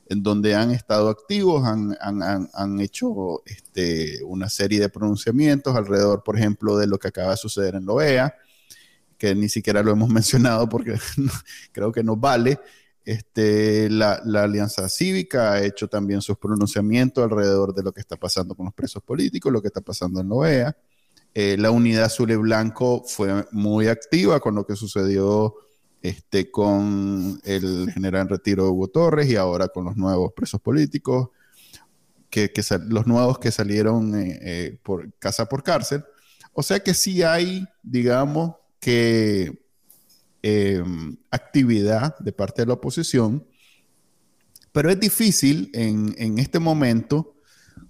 [0.08, 6.78] en donde han estado activos, han, hecho este, una serie de pronunciamientos alrededor, por ejemplo,
[6.78, 8.36] de lo que acaba de suceder en la OEA,
[9.18, 10.96] que ni siquiera lo hemos mencionado porque
[11.72, 12.60] creo que no vale.
[13.06, 18.56] Este, la, Alianza Cívica ha hecho también sus pronunciamientos alrededor de lo que está pasando
[18.56, 20.78] con los presos políticos, lo que está pasando en la OEA.
[21.34, 25.56] Eh, la Unidad Azul y Blanco fue muy activa con lo que sucedió
[26.04, 31.30] este, con el general en retiro Hugo Torres y ahora con los nuevos presos políticos,
[32.30, 32.52] que,
[32.90, 36.04] los nuevos que salieron eh, eh, por casa por cárcel.
[36.52, 39.66] O sea que sí hay, digamos, que
[40.42, 43.48] em, actividad de parte de la oposición,
[44.74, 47.38] pero es difícil en, en este momento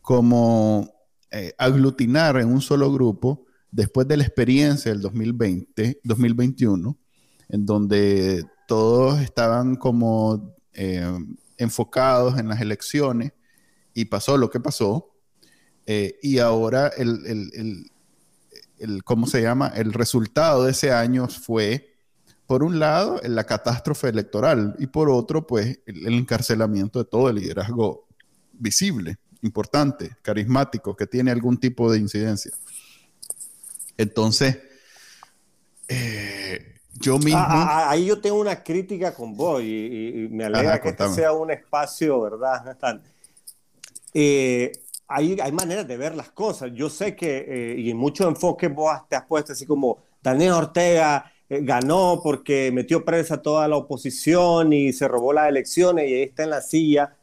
[0.02, 0.94] como
[1.32, 7.00] eh, aglutinar en un solo grupo después de la experiencia del 2020, 2021
[7.50, 11.18] en donde todos estaban como eh,
[11.58, 13.34] enfocados en las elecciones
[13.94, 15.12] y pasó lo que pasó.
[15.86, 17.92] Eh, y ahora el,
[19.04, 19.68] ¿cómo se llama?
[19.76, 21.96] El resultado de ese año fue,
[22.48, 27.36] por un lado, la catástrofe electoral y por otro, pues, el, encarcelamiento de todo el
[27.36, 28.08] liderazgo
[28.54, 32.52] visible, importante, carismático, que tiene algún tipo de incidencia.
[33.98, 34.58] Entonces,
[35.90, 37.40] Eh, yo mismo.
[37.40, 41.10] Ah, ah, ah, ahí yo tengo una crítica con vos y, me alegra que este
[41.10, 42.78] sea un espacio, ¿verdad?
[44.14, 44.72] Eh,
[45.08, 46.72] hay, hay, maneras de ver las cosas.
[46.74, 50.54] Yo sé que, eh, y en mucho enfoque vos te has puesto así como Daniel
[50.54, 56.14] Ortega ganó porque metió presa a toda la oposición y se robó las elecciones y
[56.14, 57.16] ahí está en la silla.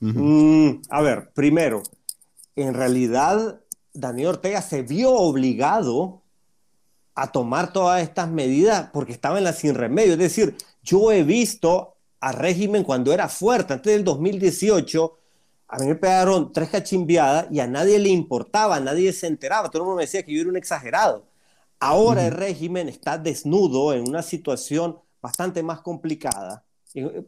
[0.00, 1.82] Mm, a ver, primero,
[2.56, 3.60] en realidad
[3.94, 6.21] Daniel Ortega se vio obligado
[7.14, 10.12] a tomar todas estas medidas porque estaba en la sin remedio.
[10.12, 15.18] Es decir, yo he visto al régimen cuando era fuerte, antes del 2018,
[15.68, 19.70] a mí me pegaron tres cachimbiadas y a nadie le importaba, a nadie se enteraba,
[19.70, 21.24] todo el mundo me decía que yo era un exagerado.
[21.80, 26.64] Ahora el régimen está desnudo en una situación bastante más complicada.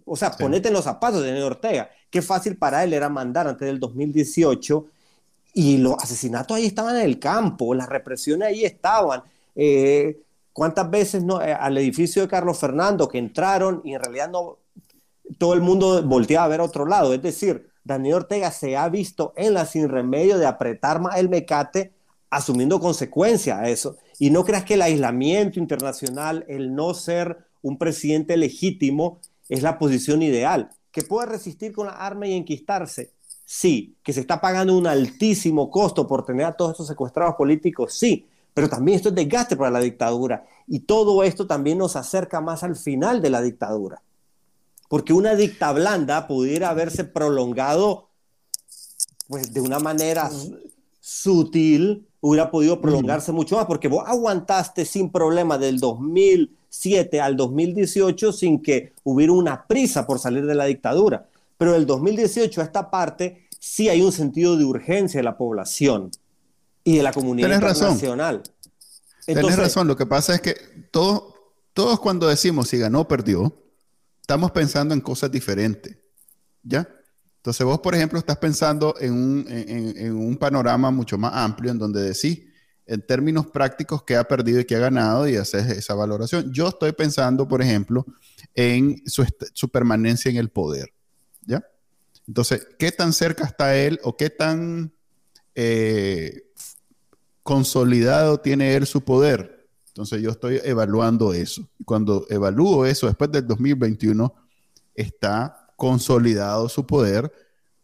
[0.05, 1.91] O sea, ponete en los zapatos de Daniel Ortega.
[2.11, 4.87] Qué fácil para él era mandar antes del 2018
[5.55, 9.23] y los asesinatos ahí estaban en el campo, las represiones ahí estaban.
[9.55, 10.21] Eh,
[10.53, 14.59] ¿Cuántas veces no, eh, al edificio de Carlos Fernando que entraron y en realidad no
[15.39, 17.13] todo el mundo volteaba a ver otro lado?
[17.13, 21.29] Es decir, Daniel Ortega se ha visto en la sin remedio de apretar más el
[21.29, 21.93] mecate
[22.31, 23.97] asumiendo consecuencias a eso.
[24.19, 29.79] Y no creas que el aislamiento internacional, el no ser un presidente legítimo, es la
[29.79, 30.71] posición ideal.
[30.91, 33.13] Que puede resistir con la arma y enquistarse,
[33.45, 33.97] sí.
[34.03, 38.27] Que se está pagando un altísimo costo por tener a todos estos secuestrados políticos, sí.
[38.55, 40.47] Pero también esto es desgaste para la dictadura.
[40.69, 44.01] Y todo esto también nos acerca más al final de la dictadura.
[44.89, 48.09] Porque una dicta blanda pudiera haberse prolongado
[49.29, 50.31] pues, de una manera
[51.01, 58.33] sutil, hubiera podido prolongarse mucho más, porque vos aguantaste sin problema del 2007 al 2018
[58.33, 61.27] sin que hubiera una prisa por salir de la dictadura.
[61.59, 66.11] Pero del 2018 a esta parte sí hay un sentido de urgencia de la población
[66.85, 68.37] y de la comunidad internacional.
[68.37, 68.55] Razón.
[69.25, 70.55] Tienes razón, lo que pasa es que
[70.91, 71.35] todos,
[71.73, 73.65] todos cuando decimos si ganó o perdió,
[74.21, 75.97] estamos pensando en cosas diferentes.
[76.63, 76.89] ¿Ya?
[77.37, 81.79] Entonces vos, por ejemplo, estás pensando en un, en, un, panorama mucho más amplio en
[81.79, 82.41] donde decís
[82.87, 86.53] en términos prácticos qué ha perdido y qué ha ganado y haces esa valoración.
[86.53, 88.07] Yo estoy pensando, por ejemplo,
[88.55, 90.93] en su, su permanencia en el poder.
[91.43, 91.63] ¿Ya?
[92.27, 94.95] Entonces, ¿qué tan cerca está él o qué tan
[95.55, 96.44] eh,
[97.45, 99.69] consolidado tiene él su poder.
[99.89, 101.69] Entonces yo estoy evaluando eso.
[101.79, 104.35] Y cuando evalúo eso después del 2021,
[104.97, 107.31] está consolidado su poder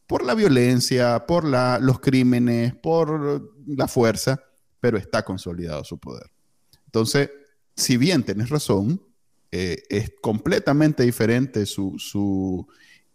[0.08, 4.42] por la violencia, por la, los crímenes, por la fuerza,
[4.80, 6.28] pero está consolidado su poder.
[6.86, 7.30] Entonces,
[7.76, 9.00] si bien tienes razón,
[9.52, 12.66] eh, es completamente diferente su, su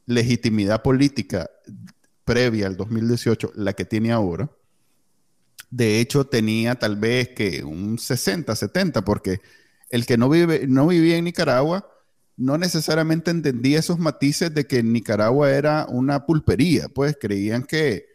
[0.05, 1.49] legitimidad política
[2.23, 4.49] previa al 2018, la que tiene ahora,
[5.75, 9.41] de hecho tenía tal vez que un 60, 70, porque
[9.89, 11.85] el que no, vive, no vivía en Nicaragua
[12.37, 18.05] no necesariamente entendía esos matices de que Nicaragua era una pulpería, pues creían que,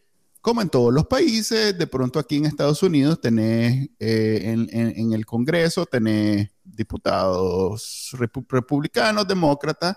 [0.40, 4.56] como en todos los países, de pronto aquí en Estados Unidos tenés eh,
[4.96, 9.96] en, el Congreso, tenés diputados republicanos, demócratas,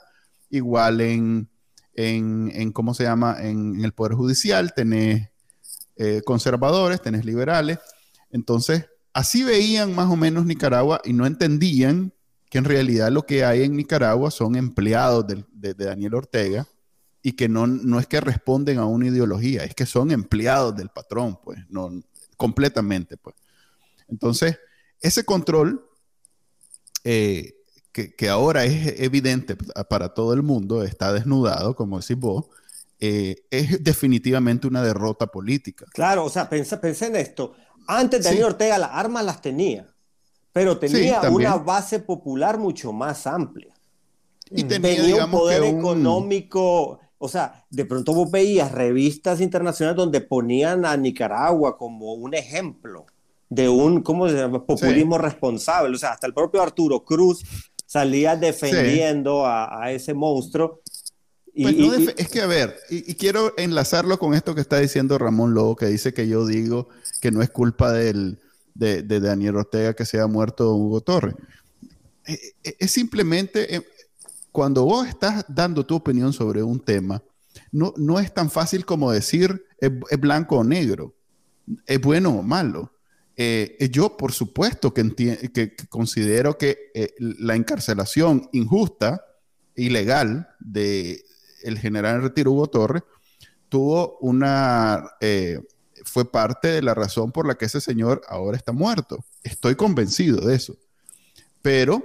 [0.49, 1.49] igual en,
[1.93, 5.32] en, ¿cómo se llama?, en el Poder Judicial, tenés
[5.95, 7.79] eh, conservadores, tenés liberales.
[8.31, 12.13] Entonces, así veían más o menos Nicaragua y no entendían
[12.49, 16.67] que en realidad lo que hay en Nicaragua son empleados de, Daniel Ortega
[17.21, 20.89] y que no, no es que responden a una ideología, es que son empleados del
[20.89, 21.89] patrón, pues, no,
[22.37, 23.35] completamente, pues.
[24.07, 24.59] Entonces,
[24.99, 25.83] ese control
[27.03, 27.55] eh,
[27.91, 29.55] que, que, ahora es evidente
[29.89, 32.45] para todo el mundo, está desnudado, como decís vos,
[32.99, 35.85] eh, es definitivamente una derrota política.
[35.93, 37.53] Claro, o sea, pensé, en esto.
[37.87, 39.93] Antes Daniel Ortega las armas las tenía,
[40.51, 43.73] pero tenía una base popular mucho más amplia.
[44.49, 50.85] Y tenía, un poder económico, o sea, de pronto vos veías revistas internacionales donde ponían
[50.85, 53.05] a Nicaragua como un ejemplo
[53.49, 54.65] de un, ¿cómo se llama?
[54.65, 55.95] Populismo responsable.
[55.95, 57.43] O sea, hasta el propio Arturo Cruz
[57.85, 60.81] salía defendiendo a, a, ese monstruo
[61.55, 65.75] pues es que, a ver, y, quiero enlazarlo con esto que está diciendo Ramón Lobo,
[65.75, 66.89] que dice que yo digo
[67.21, 68.39] que no es culpa del,
[68.73, 71.35] de, Daniel Ortega que se ha muerto Hugo Torres.
[72.25, 73.85] Eh, eh, es simplemente, eh,
[74.51, 77.21] cuando vos estás dando tu opinión sobre un tema,
[77.71, 81.13] no, no es tan fácil como decir es, blanco o negro,
[81.85, 82.91] es bueno o malo.
[83.91, 89.23] yo, por supuesto, que, que considero que la encarcelación injusta,
[89.75, 91.23] ilegal de,
[91.63, 93.03] el general en retiro Hugo Torres
[93.69, 95.59] tuvo una, eh,
[96.05, 99.25] fue parte de la razón por la que ese señor ahora está muerto.
[99.41, 100.75] Estoy convencido de eso.
[101.61, 102.03] Pero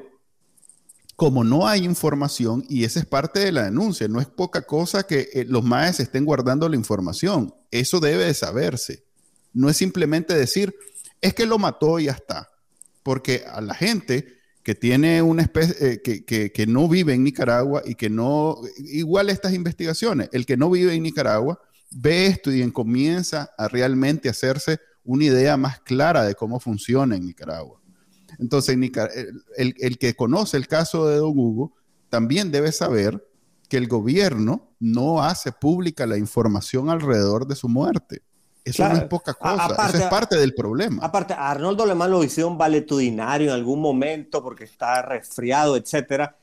[1.19, 5.03] como no hay información, y esa es parte de la denuncia, no es poca cosa
[5.03, 9.05] que eh, los maes estén guardando la información, eso debe de saberse.
[9.53, 10.77] No es simplemente decir,
[11.21, 12.49] es que lo mató y ya está,
[13.03, 14.38] porque a la gente
[14.69, 19.31] que tiene una especie, eh, que, que, no vive en Nicaragua y que no, igual
[19.31, 21.59] estas investigaciones, el que no vive en Nicaragua
[21.91, 27.25] ve esto y comienza a realmente hacerse una idea más clara de cómo funciona en
[27.25, 27.81] Nicaragua.
[28.39, 28.77] Entonces,
[29.57, 31.73] el, que conoce el caso de Don Hugo
[32.11, 33.27] también debe saber
[33.71, 38.21] que el gobierno no hace pública la información alrededor de su muerte.
[38.71, 41.05] Eso no es poca cosa, eso es parte del problema.
[41.05, 46.37] Aparte, a Arnoldo Alemán lo hicieron valetudinario en algún momento porque está resfriado, etcétera.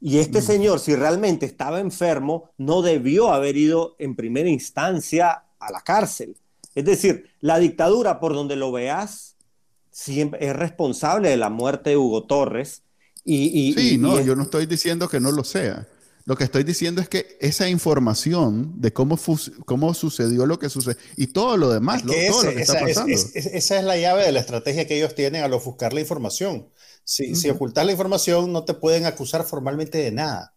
[0.00, 0.42] Y este mm.
[0.42, 6.36] señor, si realmente estaba enfermo, no debió haber ido en primera instancia a la cárcel.
[6.74, 9.36] Es decir, la dictadura, por donde lo veas,
[9.90, 12.82] siempre es responsable de la muerte de Hugo Torres.
[13.24, 15.86] Y, sí, no, yo no estoy diciendo que no lo sea.
[16.28, 19.18] Lo que estoy diciendo es que esa información de cómo,
[19.64, 23.10] cómo sucedió lo que sucedió y todo lo demás, todo lo que está pasando.
[23.34, 26.68] esa es la llave de la estrategia que ellos tienen al ofuscar la información.
[27.02, 30.54] Si, si ocultas la información, no te pueden acusar formalmente de nada.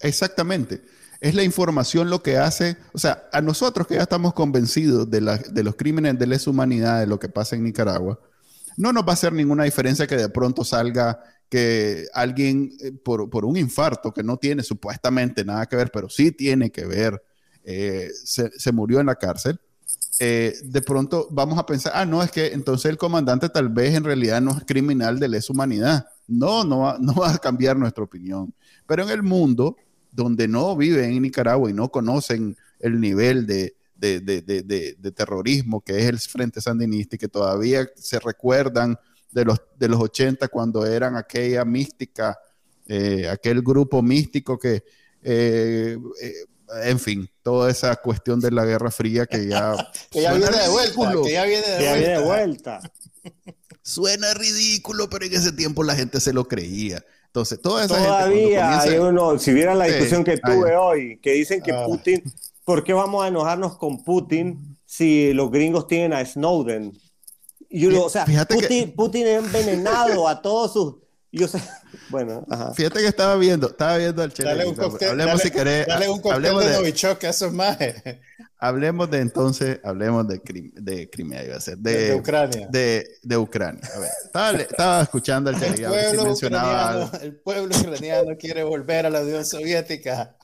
[0.00, 0.82] Exactamente.
[1.20, 5.20] Es la información lo que hace, o sea, a nosotros que ya estamos convencidos de,
[5.20, 8.18] de los crímenes de lesa humanidad, de lo que pasa en Nicaragua,
[8.76, 13.44] no nos va a hacer ninguna diferencia que de pronto salga que alguien eh, por,
[13.44, 17.22] un infarto que no tiene supuestamente nada que ver, pero sí tiene que ver,
[17.64, 19.60] eh, se, murió en la cárcel.
[20.20, 23.94] Eh, de pronto vamos a pensar, ah, no, es que entonces el comandante tal vez
[23.94, 26.06] en realidad no es criminal de lesa humanidad.
[26.26, 28.54] No, no no va a cambiar nuestra opinión.
[28.86, 29.76] Pero en el mundo
[30.10, 36.04] donde no viven en Nicaragua y no conocen el nivel de, de, terrorismo que es
[36.06, 38.96] el Frente Sandinista y que todavía se recuerdan
[39.34, 42.38] de los, de los 80 cuando eran aquella mística,
[42.86, 44.84] eh, aquel grupo místico que,
[45.22, 46.34] eh, eh,
[46.84, 49.74] en fin, toda esa cuestión de la Guerra Fría que ya...
[50.10, 51.22] que ya viene de vuelta.
[51.24, 52.80] Que ya viene de, vuelta.
[53.82, 57.04] Suena ridículo, pero en ese tiempo la gente se lo creía.
[57.26, 61.60] Entonces, toda esa Todavía hay uno, si vieran la discusión que tuve hoy, que dicen
[61.60, 61.84] que ah.
[61.84, 62.22] Putin
[62.64, 66.92] ¿por qué vamos a enojarnos con Putin si los gringos tienen a Snowden?
[67.74, 70.94] Y yo o sea, Putin, Putin ha envenenado a todos sus...
[71.32, 71.60] Yo sé,
[72.10, 72.72] bueno, ajá.
[72.72, 74.50] Fíjate que estaba viendo, estaba viendo al Chile.
[74.50, 75.84] Dale un cóctel, hablemos si querés.
[75.88, 77.76] Dale un cóctel de, de Novichok, eso es más.
[78.58, 80.40] Hablemos de entonces, hablemos de,
[80.74, 81.78] de Crimea, iba a ser.
[81.78, 82.68] De, de, Ucrania.
[82.70, 83.82] De, de Ucrania.
[83.92, 85.60] A ver, estaba, estaba escuchando al.
[85.60, 87.10] El pueblo, mencionaba...
[87.20, 90.36] el pueblo ucraniano quiere volver a la Unión Soviética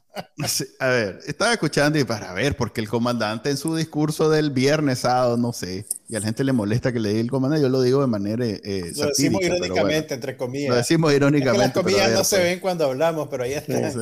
[0.80, 5.00] a ver, estaba escuchando y para ver, porque el comandante en su discurso del viernes,
[5.00, 7.68] sábado, no sé, y a la gente le molesta que le diga el comandante, yo
[7.68, 10.70] lo digo de manera eh, Lo decimos irónicamente, entre comillas.
[10.70, 11.66] Lo decimos irónicamente.
[11.66, 12.48] las comillas no se pues.
[12.48, 13.92] ven cuando hablamos, pero ahí está.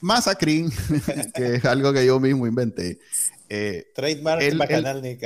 [0.00, 0.70] Masacrín,
[1.34, 2.98] que es algo que yo mismo inventé.
[3.48, 5.18] Eh, Trademark el, Bacanal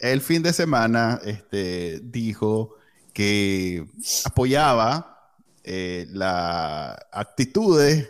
[0.00, 2.76] El fin de semana este, dijo
[3.12, 3.86] que
[4.24, 8.08] apoyaba eh, las actitudes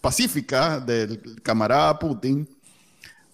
[0.00, 2.48] pacífica del camarada Putin,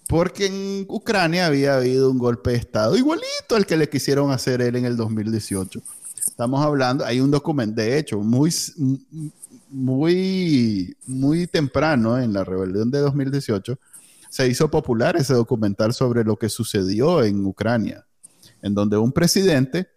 [0.09, 4.61] porque en Ucrania había habido un golpe de Estado igualito al que le quisieron hacer
[4.61, 5.81] él en el 2018.
[6.27, 8.53] Estamos hablando, hay un documento, de hecho, muy,
[9.71, 13.79] muy, muy temprano en la rebelión de 2018,
[14.31, 18.07] se hizo popular ese documental sobre lo que sucedió en Ucrania,
[18.63, 19.89] en donde un presidente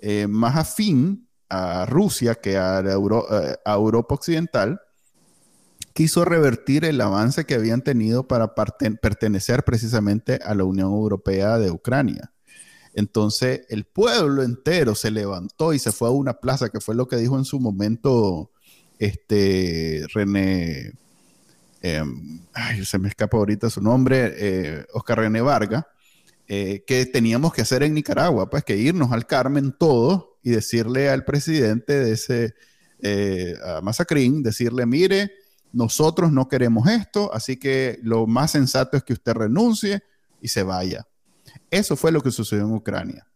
[0.00, 4.80] eh, más afín a Rusia que a, eh, a Europa Occidental,
[5.96, 11.70] quiso revertir el avance que habían tenido para pertenecer precisamente a la Unión Europea de
[11.70, 12.34] Ucrania.
[12.92, 17.08] Entonces el pueblo entero se levantó y se fue a una plaza, que fue lo
[17.08, 18.50] que dijo en su momento
[18.98, 20.92] este René,
[21.80, 22.40] em,
[22.84, 25.86] se me escapa ahorita su nombre, eh, Oscar René Varga,
[26.46, 31.08] eh, que teníamos que hacer en Nicaragua, pues que irnos al Carmen todo y decirle
[31.08, 32.54] al presidente de ese,
[33.00, 35.30] eh, a Masacrín, decirle, mire,
[35.76, 40.02] nosotros no queremos esto, así que lo más sensato es que usted renuncie
[40.40, 41.06] y se vaya.
[41.70, 43.26] Eso fue lo que sucedió en Ucrania.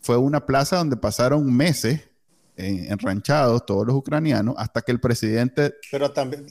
[0.00, 2.02] Fue una plaza donde pasaron meses
[2.56, 5.74] enranchados todos los ucranianos hasta que el presidente...
[5.90, 6.46] Pero también,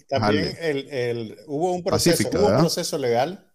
[1.47, 3.49] hubo, un proceso, hubo un proceso legal,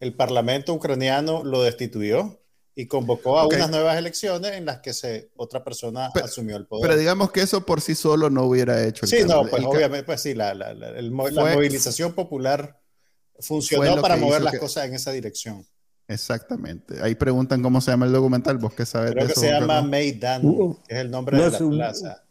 [0.00, 2.40] el parlamento ucraniano lo destituyó
[2.78, 6.88] y convocó a unas nuevas elecciones en las que se, otra persona asumió el poder.
[6.88, 10.04] Pero digamos que eso por sí solo no hubiera hecho el Sí, no, pues obviamente,
[10.04, 12.80] pues sí, la, la, la, movilización popular
[13.40, 15.66] funcionó para mover las cosas en esa dirección.
[16.06, 17.02] Exactamente.
[17.02, 20.46] Ahí preguntan cómo se llama el documental, vos qué sabes Creo que se llama Maidan,
[20.46, 22.24] uh, que es el nombre de la plaza.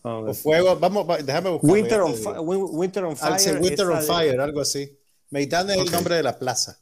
[0.00, 1.70] O fuego, vamos, déjame buscar.
[1.70, 2.14] Winter on,
[2.46, 3.60] Winter on Fire.
[3.60, 4.98] Winter on Fire, algo así.
[5.28, 6.78] Meitán es el nombre de la plaza.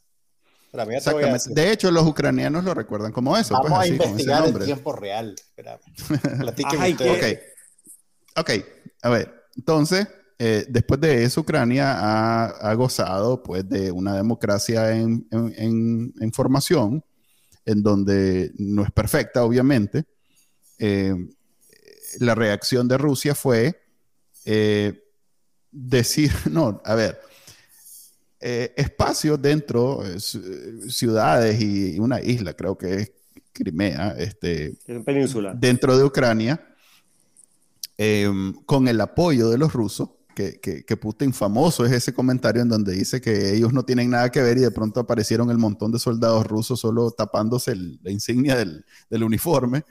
[0.73, 1.53] Exactamente.
[1.53, 3.55] De hecho, los ucranianos lo recuerdan como eso.
[3.55, 5.35] Pues, Vamos a investigar en tiempo real.
[5.57, 7.39] ok.
[8.35, 8.49] Ok,
[9.03, 9.43] a ver.
[9.55, 10.07] Entonces,
[10.39, 15.25] eh, después de eso, Ucrania ha, gozado pues, de una democracia en,
[16.33, 17.03] formación,
[17.65, 20.05] en donde no es perfecta, obviamente.
[20.79, 21.13] Eh,
[22.19, 23.79] la reacción de Rusia fue
[24.45, 25.03] eh,
[25.71, 27.19] decir, no, a ver,
[28.45, 33.11] eh, espacios dentro, eh, ciudades y, una isla, creo que es
[33.53, 34.73] Crimea, este,
[35.05, 35.53] península.
[35.53, 36.61] dentro de Ucrania,
[37.97, 42.67] em, con el apoyo de los rusos, que, que, Putin famoso es ese comentario en
[42.67, 45.93] donde dice que ellos no tienen nada que ver y de pronto aparecieron el montón
[45.93, 49.85] de soldados rusos solo tapándose la insignia del, del uniforme.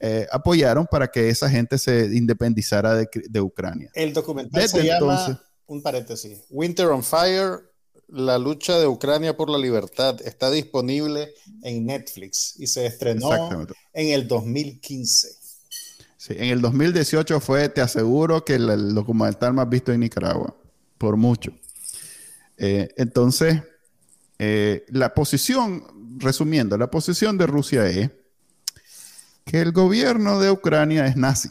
[0.00, 3.90] Eh, apoyaron para que esa gente se independizara de, de Ucrania.
[3.94, 5.40] El documental se llama
[5.70, 6.40] un paréntesis.
[6.50, 7.60] Winter on Fire,
[8.08, 13.30] la lucha de Ucrania por la libertad, está disponible en Netflix y se estrenó
[13.92, 15.28] en el 2015.
[16.16, 20.54] Sí, en el 2018 fue, te aseguro, que el, documental más visto en Nicaragua,
[20.98, 21.52] por mucho.
[22.58, 23.62] Eh, entonces,
[24.40, 28.10] eh, la posición, resumiendo, la posición de Rusia es
[29.44, 31.48] que el gobierno de Ucrania es nazi.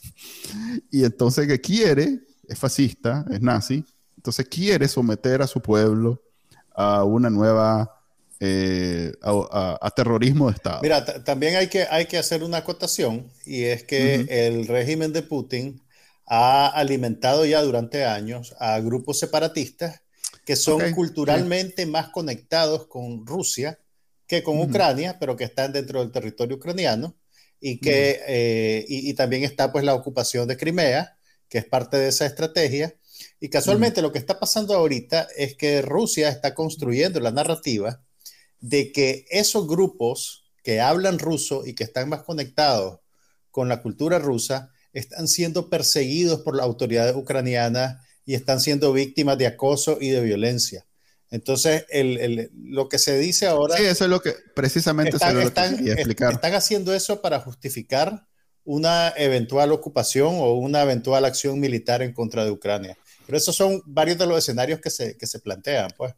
[0.92, 3.84] y entonces que quiere es fascista, es nazi,
[4.16, 6.22] entonces quiere someter a su pueblo
[6.74, 8.00] a una nueva,
[8.40, 10.80] eh, a, terrorismo de Estado.
[10.82, 15.22] Mira, también hay que, hay que hacer una acotación y es que el régimen de
[15.22, 15.82] Putin
[16.26, 20.02] ha alimentado ya durante años a grupos separatistas
[20.44, 23.78] que son culturalmente más conectados con Rusia
[24.26, 27.14] que con Ucrania, pero que están dentro del territorio ucraniano
[27.60, 31.16] y que eh, y, también está pues la ocupación de Crimea
[31.52, 32.96] que es parte de esa estrategia.
[33.38, 38.02] Y casualmente lo que está pasando ahorita es que Rusia está construyendo la narrativa
[38.60, 43.00] de que esos grupos que hablan ruso y que están más conectados
[43.50, 49.36] con la cultura rusa están siendo perseguidos por las autoridades ucranianas y están siendo víctimas
[49.36, 50.86] de acoso y de violencia.
[51.30, 51.84] Entonces,
[52.54, 53.76] lo que se dice ahora...
[53.76, 56.32] Sí, eso es lo que precisamente están, lo que explicar.
[56.32, 58.26] Están haciendo eso para justificar
[58.64, 62.96] una eventual ocupación o una eventual acción militar en contra de Ucrania.
[63.26, 66.14] Pero esos son varios de los escenarios que se, que se plantean, pues.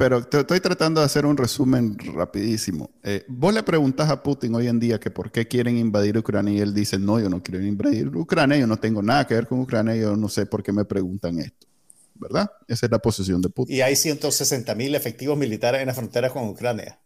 [0.00, 2.88] Pero te, estoy tratando de hacer un resumen rapidísimo.
[3.02, 6.54] Eh, vos le preguntas a Putin hoy en día que por qué quieren invadir Ucrania
[6.54, 9.46] y él dice, no, yo no quiero invadir Ucrania, yo no tengo nada que ver
[9.46, 11.66] con Ucrania, yo no sé por qué me preguntan esto.
[12.14, 12.50] ¿Verdad?
[12.66, 13.76] Esa es la posición de Putin.
[13.76, 16.98] Y hay 160 mil efectivos militares en la frontera con Ucrania.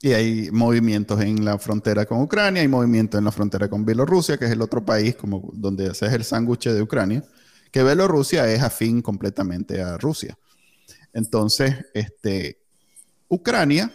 [0.00, 4.36] Y hay movimientos en la frontera con Ucrania, hay movimientos en la frontera con Bielorrusia,
[4.36, 7.24] que es el otro país como donde haces el sándwich de Ucrania,
[7.70, 10.36] que Bielorrusia es afín completamente a Rusia.
[11.12, 12.58] Entonces, este,
[13.28, 13.90] Ucrania,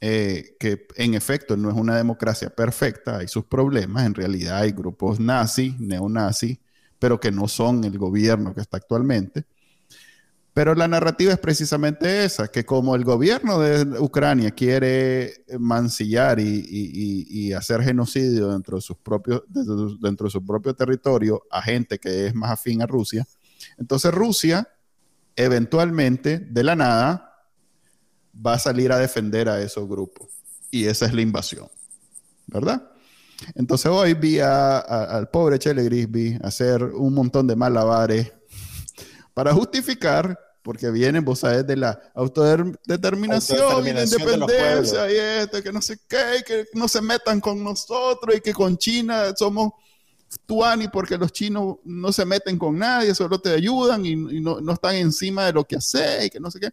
[0.00, 4.72] eh, que en efecto no es una democracia perfecta, hay sus problemas, en realidad hay
[4.72, 6.58] grupos nazis, neonazis,
[6.98, 9.44] pero que no son el gobierno que está actualmente.
[10.56, 17.52] Pero la narrativa es precisamente esa, que como el gobierno de Ucrania quiere mancillar y,
[17.52, 22.34] hacer genocidio dentro de, sus propios, dentro de su propio territorio a gente que es
[22.34, 23.26] más afín a Rusia,
[23.76, 24.66] entonces Rusia
[25.36, 27.44] eventualmente, de la nada,
[28.34, 30.28] va a salir a defender a esos grupos.
[30.70, 31.68] Y esa es la invasión,
[32.46, 32.92] ¿verdad?
[33.56, 38.32] Entonces hoy vi al pobre Chele Grisby hacer un montón de malabares
[39.34, 45.72] para justificar porque vienen, vos sabés, de la autodeterminación, y la independencia y esto, que
[45.72, 49.74] no sé qué, que no se metan con nosotros y que con China somos
[50.44, 54.72] tuani porque los chinos no se meten con nadie, solo te ayudan y, no, no,
[54.72, 56.70] están encima de lo que hace y que no sé qué.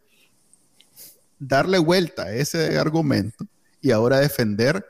[1.38, 3.46] Darle vuelta a ese argumento
[3.80, 4.84] y ahora defender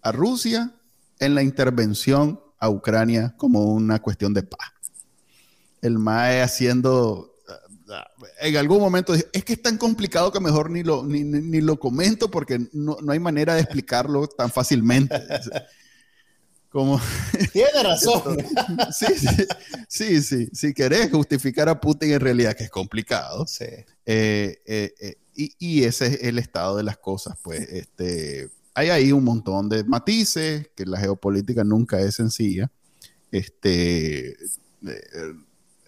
[0.00, 0.72] a Rusia
[1.18, 4.70] en la intervención a Ucrania como una cuestión de paz.
[5.82, 7.33] El MAE haciendo
[8.40, 11.60] en algún momento dije, es que es tan complicado que mejor ni lo, ni, ni,
[11.60, 15.14] lo comento porque no, no, hay manera de explicarlo tan fácilmente.
[16.74, 17.00] Como...
[17.52, 18.38] Tiene razón.
[18.90, 19.46] sí, sí,
[19.88, 23.46] sí, sí, Si querés justificar a Putin en realidad que es complicado.
[23.46, 23.66] Sí.
[24.04, 27.60] Eh, eh, eh, y, y, ese es el estado de las cosas, pues.
[27.60, 32.68] Este, hay ahí un montón de matices, que la geopolítica nunca es sencilla.
[33.30, 34.36] Este,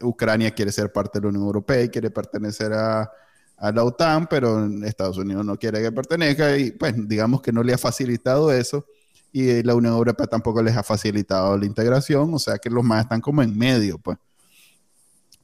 [0.03, 3.11] Ucrania quiere ser parte de la Unión Europea y quiere pertenecer a,
[3.59, 7.72] la OTAN, pero Estados Unidos no quiere que pertenezca y pues digamos que no le
[7.72, 8.86] ha facilitado eso.
[9.32, 13.03] y la Unión Europea tampoco les ha facilitado la integración, o sea que los más
[13.05, 14.18] están como en medio, pues.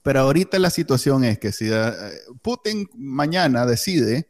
[0.03, 1.93] Pero ahorita la situación es que si eh,
[2.43, 4.29] Putin mañana decide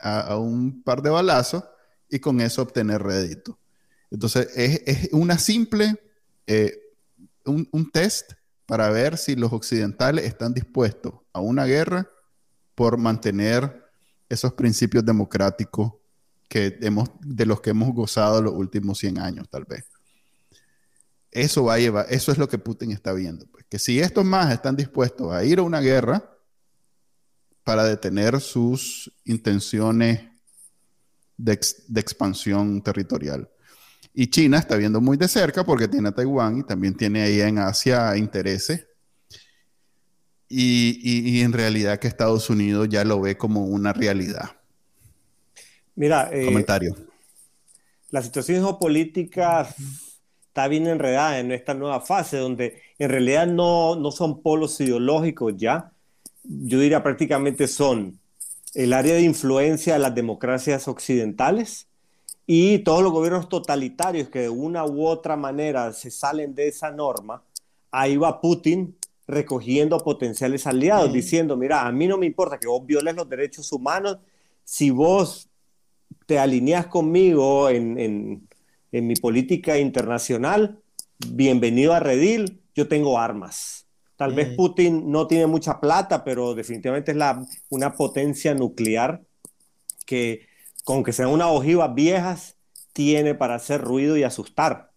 [0.00, 1.62] a, un par de balazos
[2.08, 3.56] y con eso obtener rédito.
[4.10, 5.94] Entonces, es, una simple,
[6.48, 6.76] eh,
[7.44, 8.32] un, test
[8.66, 12.10] para ver si los occidentales están dispuestos a una guerra
[12.74, 13.84] por mantener
[14.28, 15.92] esos principios democráticos
[16.52, 19.86] que hemos, de los que hemos gozado los últimos 100 años, tal vez.
[21.30, 23.46] Eso va a llevar, eso es lo que Putin está viendo.
[23.46, 26.28] Pues, que si estos más están dispuestos a ir a una guerra,
[27.64, 30.20] para detener sus intenciones
[31.36, 33.48] de, expansión territorial.
[34.14, 37.40] Y China está viendo muy de cerca porque tiene a Taiwán y también tiene ahí
[37.40, 38.86] en Asia intereses.
[40.48, 44.50] Y, en realidad que Estados Unidos ya lo ve como una realidad.
[45.94, 46.96] Mira, eh, comentario.
[48.10, 49.74] La situación geopolítica
[50.46, 55.54] está bien enredada en esta nueva fase donde en realidad no, no son polos ideológicos
[55.56, 55.92] ya,
[56.44, 58.18] yo diría prácticamente son
[58.74, 61.86] el área de influencia de las democracias occidentales
[62.46, 66.90] y todos los gobiernos totalitarios que de una u otra manera se salen de esa
[66.90, 67.42] norma,
[67.90, 72.84] ahí va Putin recogiendo potenciales aliados, diciendo, mira, a mí no me importa que vos
[72.84, 74.18] violes los derechos humanos,
[74.64, 75.48] si vos
[76.26, 78.48] te alineas conmigo en, en,
[78.92, 80.78] en mi política internacional,
[81.26, 83.86] bienvenido a Redil, yo tengo armas.
[84.16, 89.22] Tal vez Putin no tiene mucha plata, pero definitivamente es la, una potencia nuclear
[90.06, 90.46] que,
[90.84, 92.56] con que sean unas ojivas viejas,
[92.92, 94.92] tiene para hacer ruido y asustar.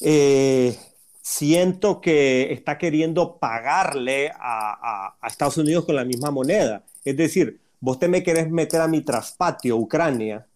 [0.00, 0.78] Eh,
[1.20, 6.84] siento que está queriendo pagarle a, a, Estados Unidos con la misma moneda.
[7.04, 10.46] Es decir, vos te me querés meter a mi traspatio, Ucrania,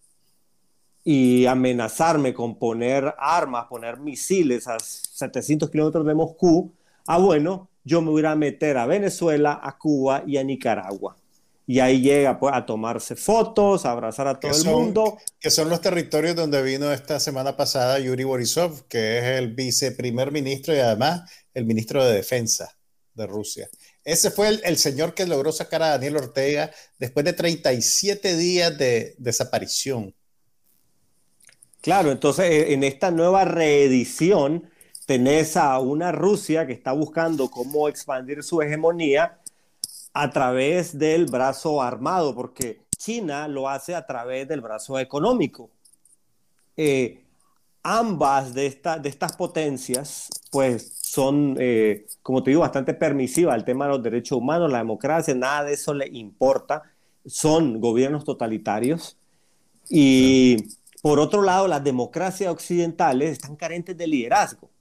[1.03, 6.71] y amenazarme con poner armas, poner misiles a 700 kilómetros de Moscú,
[7.07, 11.17] ah, bueno, yo me voy a meter a Venezuela, a Cuba y a Nicaragua.
[11.65, 15.17] Y ahí llega pues, a tomarse fotos, a abrazar a todo el mundo.
[15.39, 20.31] Que son los territorios donde vino esta semana pasada Yuri Borisov, que es el viceprimer
[20.31, 22.75] ministro y además el ministro de Defensa
[23.13, 23.69] de Rusia.
[24.03, 28.77] Ese fue el, el, señor que logró sacar a Daniel Ortega después de 37 días
[28.77, 30.13] de desaparición.
[31.83, 34.69] Claro, entonces eh, en esta nueva reedición
[35.05, 39.39] tenés a una Rusia que está buscando cómo expandir su hegemonía
[40.13, 45.71] a través del brazo armado, porque China lo hace a través del brazo económico.
[46.77, 47.25] Eh,
[47.83, 53.55] ambas de, de estas potencias, pues son, eh, como te digo, bastante permisivas.
[53.55, 56.81] El tema de los derechos humanos, la democracia, nada de eso le importa.
[57.23, 59.15] Son gobiernos totalitarios.
[59.91, 60.57] Y
[61.03, 64.71] por otro lado, las democracias occidentales están carentes de liderazgo.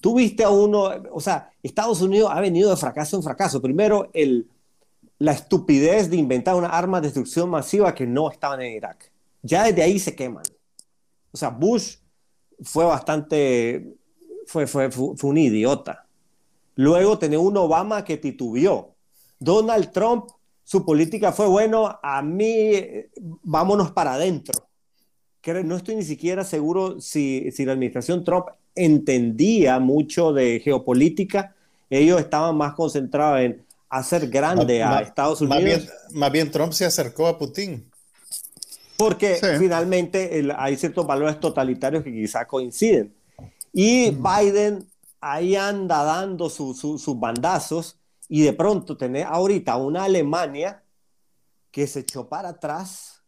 [0.00, 3.60] Tú viste a uno, o sea, Estados Unidos ha venido de fracaso en fracaso.
[3.60, 4.48] Primero, el,
[5.18, 9.12] la estupidez de inventar una arma de destrucción masiva que no estaban en Irak.
[9.42, 10.44] Ya desde ahí se queman.
[11.30, 11.96] O sea, Bush
[12.62, 13.98] fue bastante,
[14.46, 16.06] fue, fue, fue, un idiota.
[16.76, 18.94] Luego tenía un Obama que titubeó.
[19.38, 20.26] Donald Trump,
[20.64, 22.72] su política fue, bueno, a mí,
[23.42, 24.68] vámonos para adentro.
[25.64, 31.54] No estoy ni siquiera seguro si, si la administración Trump entendía mucho de geopolítica,
[31.90, 35.88] ellos estaban más concentrados en hacer grande a Estados Unidos.
[36.12, 37.88] Más bien, Trump se acercó a Putin.
[38.96, 43.12] Porque finalmente hay ciertos valores totalitarios que quizá coinciden.
[43.76, 44.88] Y Biden
[45.20, 47.98] ahí anda dando sus bandazos
[48.28, 50.84] y de pronto tener ahorita una Alemania
[51.72, 53.24] que se echó para atrás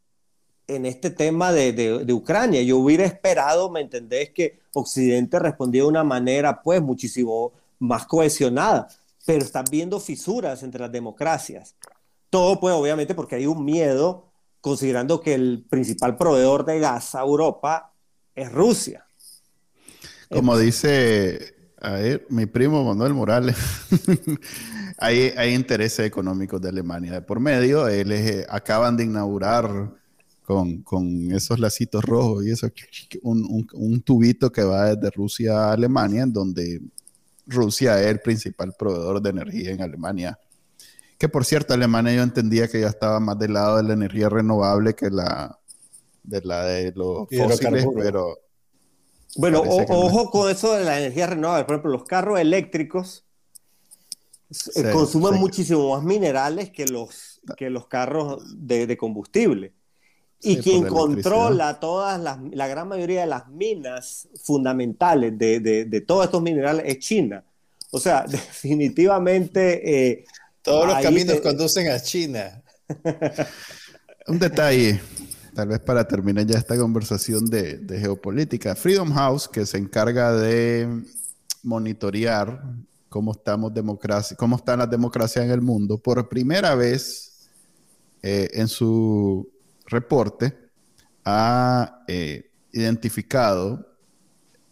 [0.69, 2.63] en este tema de, de, Ucrania.
[2.63, 4.31] Yo hubiera esperado, ¿me entendés?
[4.31, 8.89] Que Occidente respondiera de una manera, pues, muchísimo más cohesionada,
[9.25, 11.75] pero están viendo fisuras entre las democracias.
[12.31, 14.27] Todo pues obviamente porque hay un miedo
[14.61, 17.93] considerando que el principal proveedor de gas a Europa
[18.35, 19.06] es Rusia.
[20.29, 23.57] Como dice a ver, mi primo Manuel Morales,
[24.99, 27.87] hay, hay, intereses económicos de Alemania de por medio.
[27.87, 29.93] Él acaban de inaugurar
[30.43, 32.69] con, con, esos lacitos rojos y eso,
[33.23, 36.81] un, un, un, tubito que va desde Rusia a Alemania, en donde
[37.47, 40.39] Rusia es el principal proveedor de energía en Alemania.
[41.19, 44.29] Que por cierto, Alemania yo entendía que ya estaba más del lado de la energía
[44.29, 45.59] renovable que la
[46.23, 48.37] de, la de los fósiles, pero
[49.37, 51.65] bueno, ojo con eso de la energía renovable.
[51.65, 53.25] Por ejemplo, los carros eléctricos
[54.51, 59.73] eh, consumen muchísimo más minerales que los, que los carros de, combustible.
[60.41, 66.27] Y quien controla todas las, la gran mayoría de las minas fundamentales de, de, todos
[66.27, 67.45] estos minerales es China.
[67.91, 70.11] O sea, definitivamente...
[70.11, 70.25] Eh,
[70.63, 72.63] todos los caminos conducen a China.
[74.27, 75.01] Un detalle
[75.57, 81.03] tal vez para terminar ya esta conversación de, geopolítica, Freedom House, que se encarga de
[81.63, 82.63] monitorear
[83.09, 87.49] cómo, estamos democracia, cómo están las democracias en el mundo, por primera vez
[88.23, 89.51] eh, en su
[89.87, 90.55] reporte
[91.25, 93.97] ha eh, identificado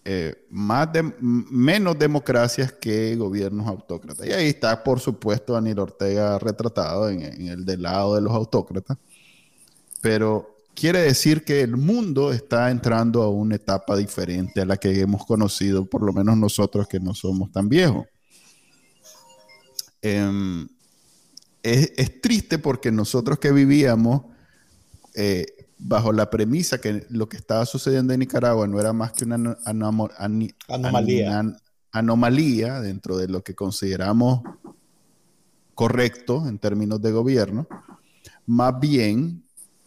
[0.04, 4.26] eh, más menos democracias que gobiernos autócratas.
[4.26, 8.34] Y ahí está, por supuesto, Daniel Ortega retratado en, en el del lado de los
[8.34, 8.98] autócratas.
[10.02, 15.00] Pero quiere decir que el mundo está entrando a una etapa diferente a la que
[15.00, 18.06] hemos conocido, por lo menos nosotros que no somos tan viejos.
[20.02, 20.68] Em,
[21.62, 24.22] es, triste porque nosotros que vivíamos
[25.14, 25.46] eh,
[25.78, 29.56] bajo la premisa que lo que estaba sucediendo en Nicaragua no era más que una
[29.64, 31.56] anomalía.
[31.92, 34.42] anomalía dentro de lo que consideramos
[35.74, 37.66] correcto en términos de gobierno,
[38.46, 39.43] más bien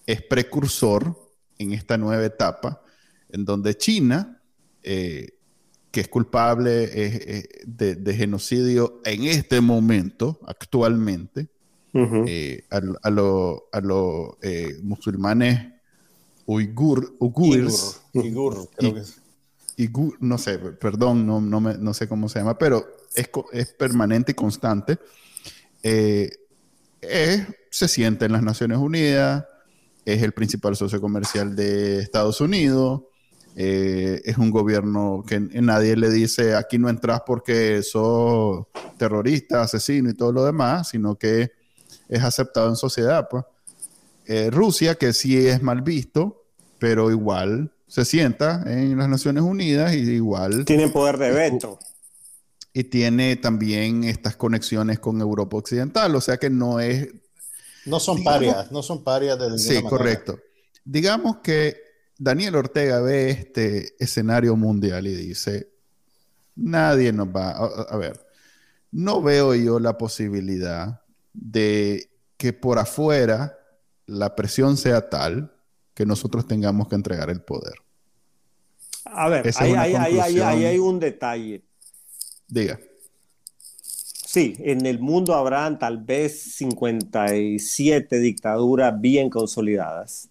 [0.07, 1.15] es precursor
[1.59, 2.81] en esta nueva etapa,
[3.29, 4.41] en donde China,
[4.81, 5.33] eh,
[5.91, 11.49] que es culpable de, genocidio en este momento, actualmente,
[11.93, 13.61] eh, a, los
[14.41, 15.73] eh, musulmanes
[16.45, 18.01] uigur, uigures,
[20.19, 24.99] no sé, perdón, no, no, sé cómo se llama, pero es, es permanente y constante.
[25.81, 26.29] se
[27.87, 29.45] siente en las Naciones Unidas,
[30.07, 33.01] es el principal socio comercial de Estados Unidos,
[33.57, 40.09] eh, es un gobierno que nadie le dice aquí no entras porque sos terrorista, asesino
[40.09, 41.51] y todo lo demás, sino que
[42.07, 43.27] es aceptado en sociedad.
[43.29, 43.43] Pues.
[44.27, 46.45] Eh, Rusia, que sí es mal visto,
[46.79, 50.63] pero igual se sienta en las Naciones Unidas y igual...
[50.63, 51.79] Tiene poder de veto.
[52.71, 57.09] Y tiene también estas conexiones con Europa Occidental, o sea que no es
[57.87, 60.39] no son parias, no son parias del Sí, correcto.
[60.83, 61.77] Digamos que
[62.17, 65.69] Daniel Ortega ve este escenario mundial y dice,
[66.55, 68.19] nadie nos va, a, a ver,
[68.91, 71.01] no veo yo la posibilidad
[71.33, 73.57] de que por afuera
[74.05, 75.53] la presión sea tal
[75.93, 77.75] que nosotros tengamos que entregar el poder.
[79.05, 79.73] A ver, ahí
[80.41, 81.63] hay un detalle.
[82.47, 82.79] Diga.
[84.37, 90.29] Sí, en el mundo habrán tal vez 57 dictaduras bien consolidadas,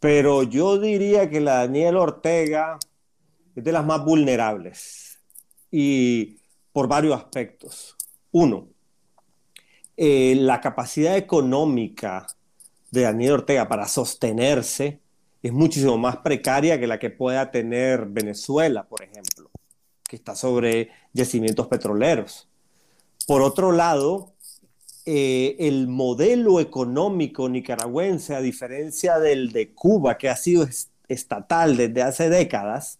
[0.00, 2.78] pero yo diría que la Daniel Ortega
[3.54, 5.20] es de las más vulnerables
[5.70, 6.38] y
[6.72, 7.98] por varios aspectos.
[8.30, 8.68] Uno,
[9.98, 12.26] eh, la capacidad económica
[12.90, 15.00] de Daniel Ortega para sostenerse
[15.42, 19.50] es muchísimo más precaria que la que pueda tener Venezuela, por ejemplo,
[20.08, 22.48] que está sobre yacimientos petroleros.
[23.26, 24.32] Por otro lado,
[25.04, 30.66] eh, el modelo económico nicaragüense, a diferencia del de Cuba, que ha sido
[31.08, 32.98] estatal desde hace décadas,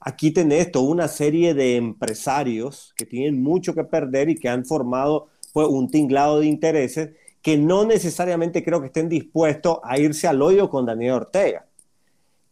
[0.00, 4.64] aquí tenés toda una serie de empresarios que tienen mucho que perder y que han
[4.64, 7.10] formado pues, un tinglado de intereses
[7.40, 11.66] que no necesariamente creo que estén dispuestos a irse al hoyo con Daniel Ortega.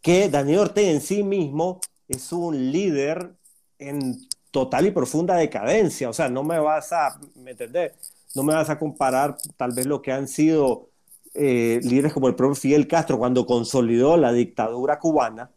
[0.01, 3.33] Que Daniel Ortega en sí mismo es un líder
[3.79, 4.19] en
[4.53, 6.09] total y profunda decadencia.
[6.09, 7.57] O sea, no me vas a, ¿me
[8.37, 10.91] No me vas a comparar tal vez lo que han sido
[11.35, 15.51] eh, líderes como el propio Fidel Castro cuando consolidó la dictadura cubana,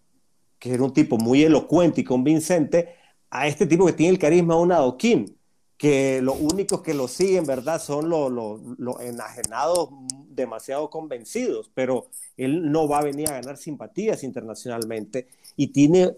[0.58, 2.96] que era un tipo muy elocuente y convincente,
[3.30, 5.38] a este tipo que tiene el carisma de un adoquín,
[5.78, 9.90] que los únicos que lo siguen, ¿verdad?, son los, los enajenados
[10.30, 15.28] demasiado convencidos, pero él no va a venir a ganar simpatías internacionalmente
[15.58, 16.14] y tiene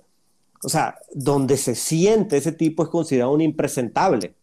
[0.63, 4.35] o sea, donde se siente ese tipo es considerado un impresentable.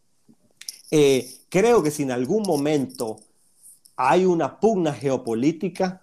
[0.90, 3.16] Eh, creo que si en algún momento
[3.96, 6.02] hay una pugna geopolítica,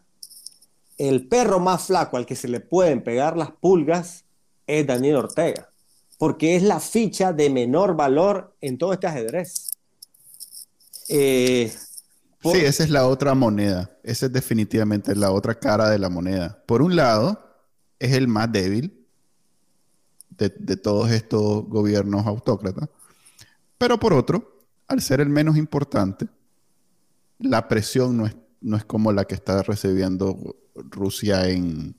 [0.97, 4.25] el perro más flaco al que se le pueden pegar las pulgas
[4.67, 5.69] es Daniel Ortega,
[6.17, 9.71] porque es la ficha de menor valor en todo este ajedrez.
[11.09, 11.71] Eh,
[12.43, 13.91] Sí, esa es la otra moneda.
[14.03, 16.63] Esa es definitivamente la otra cara de la moneda.
[16.65, 17.39] Por un lado,
[17.99, 19.00] es el más débil
[20.49, 22.89] de, todos estos gobiernos autócratas.
[23.77, 26.27] Pero por otro, al ser el menos importante,
[27.39, 31.95] la presión no es, no es como la que está recibiendo Rusia en,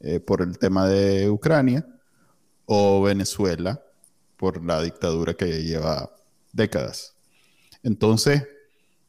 [0.00, 1.86] eh, por el tema de Ucrania
[2.66, 3.82] o Venezuela
[4.36, 6.10] por la dictadura que lleva
[6.52, 7.14] décadas.
[7.82, 8.46] Entonces,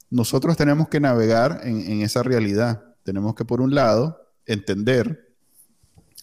[0.09, 2.83] nosotros tenemos que navegar en, esa realidad.
[3.03, 5.33] Tenemos que, por un lado, entender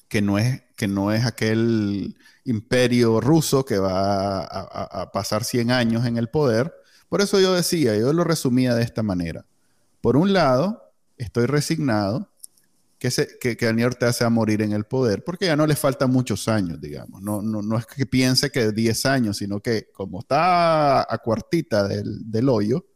[0.08, 6.06] que no es, que no es aquel imperio ruso que va a, pasar 100 años
[6.06, 6.72] en el poder.
[7.08, 9.44] Por eso yo decía, yo lo resumía de esta manera.
[10.00, 12.30] Por un lado, estoy resignado
[13.00, 15.74] que, se, que, que Daniel Ortega a morir en el poder, porque ya no le
[15.74, 17.22] faltan muchos años, digamos.
[17.22, 22.30] No, no, es que piense que 10 años, sino que como está a cuartita del,
[22.30, 22.86] del hoyo,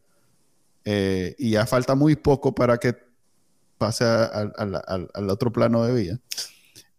[0.85, 2.97] eh, y ya falta muy poco para que
[3.76, 6.20] pase al otro plano de vida,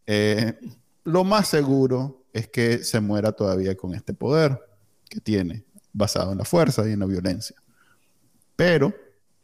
[0.05, 0.59] eh,
[1.03, 4.59] lo más seguro es que se muera todavía con este poder
[5.09, 7.55] que tiene, basado en la fuerza y en la violencia.
[8.55, 8.93] Pero,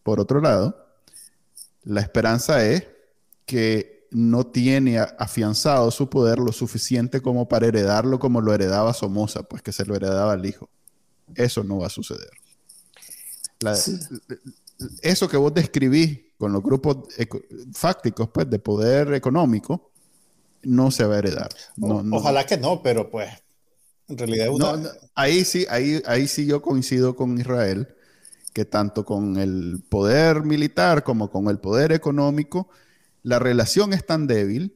[0.03, 0.75] por otro lado,
[1.83, 2.87] la esperanza es
[3.45, 9.43] que no tiene afianzado su poder lo suficiente como para heredarlo como lo heredaba Somoza,
[9.43, 10.69] pues que se lo heredaba al hijo.
[11.35, 12.29] Eso no va a suceder
[15.01, 17.13] eso que vos describís con los grupos
[17.73, 19.88] fácticos pues, de poder económico
[20.63, 21.49] no se va a heredar.
[22.11, 23.29] Ojalá que no, pero pues
[24.07, 24.49] en realidad
[25.15, 27.87] ahí sí, ahí, ahí sí yo coincido con Israel,
[28.53, 32.69] que tanto con el poder militar como con el poder económico,
[33.23, 34.75] la relación es tan débil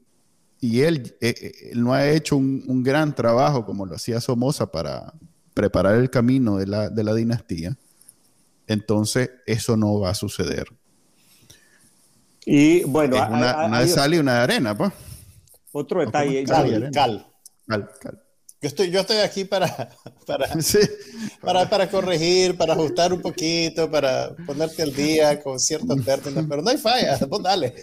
[0.60, 5.14] y él, eh, eh, no ha hecho un, gran trabajo como lo hacía Somoza para
[5.54, 7.78] preparar el camino de la, de la dinastía
[8.68, 10.68] entonces eso no va a suceder.
[12.46, 14.92] Y bueno, una, de sal y una de arena, pues.
[15.74, 16.44] Otro detalle.
[16.46, 17.36] Cal, cal.
[17.68, 18.24] cal,
[18.62, 19.68] Yo estoy, yo estoy aquí para,
[21.42, 26.62] para, para, corregir, para ajustar un poquito, para ponerte al día con ciertos términos, pero
[26.62, 27.74] no hay falla, vos dale.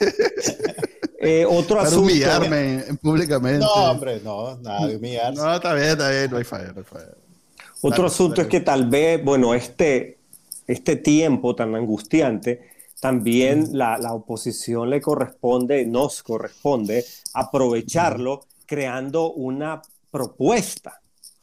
[1.20, 2.04] Eh, otro para asunto.
[2.04, 3.58] humillarme públicamente.
[3.58, 5.40] No, hombre, no, nada de humillarse.
[5.40, 7.14] No, está bien, está bien, no hay falla, no hay falla.
[7.82, 10.18] Otro asunto es que tal vez, bueno, este,
[10.66, 12.70] este tiempo tan angustiante,
[13.00, 19.80] también la, oposición le corresponde, nos corresponde aprovecharlo creando una
[20.10, 21.00] propuesta.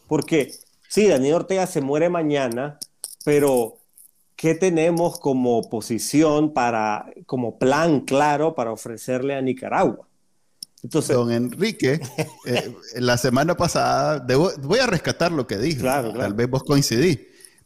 [0.08, 0.54] Porque
[0.88, 2.78] sí, Daniel Ortega se muere mañana,
[3.26, 3.80] pero
[4.36, 10.08] ¿qué tenemos como oposición para, como plan claro para ofrecerle a Nicaragua?
[10.84, 12.00] Entonces, Don Enrique,
[12.46, 14.26] eh, la semana pasada,
[14.62, 17.20] voy a rescatar lo que dijo, tal vez vos coincidís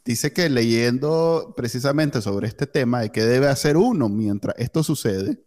[0.05, 5.43] dice que leyendo precisamente sobre este tema de qué debe hacer uno mientras esto sucede,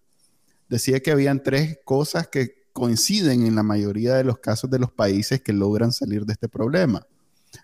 [0.69, 4.91] decía que habían tres cosas que coinciden en la mayoría de los casos de los
[4.91, 7.07] países que logran salir de este problema.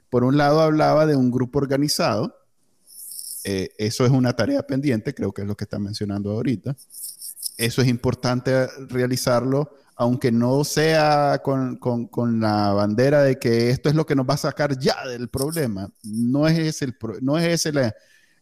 [0.09, 2.37] Por un lado hablaba de un grupo organizado,
[3.45, 6.77] eh, eso es una tarea pendiente, creo que es lo que está mencionando ahorita.
[7.61, 11.79] Eso es importante realizarlo aunque no sea con,
[12.41, 15.93] la bandera de que esto es lo que nos va a sacar ya del problema,
[16.03, 17.93] no es ese, el, no es ese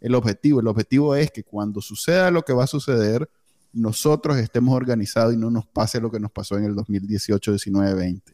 [0.01, 0.61] el objetivo.
[0.61, 3.29] El objetivo es que cuando suceda lo que va a suceder,
[3.73, 7.95] nosotros estemos organizados y no nos pase lo que nos pasó en el 2018, 19,
[7.95, 8.33] 20.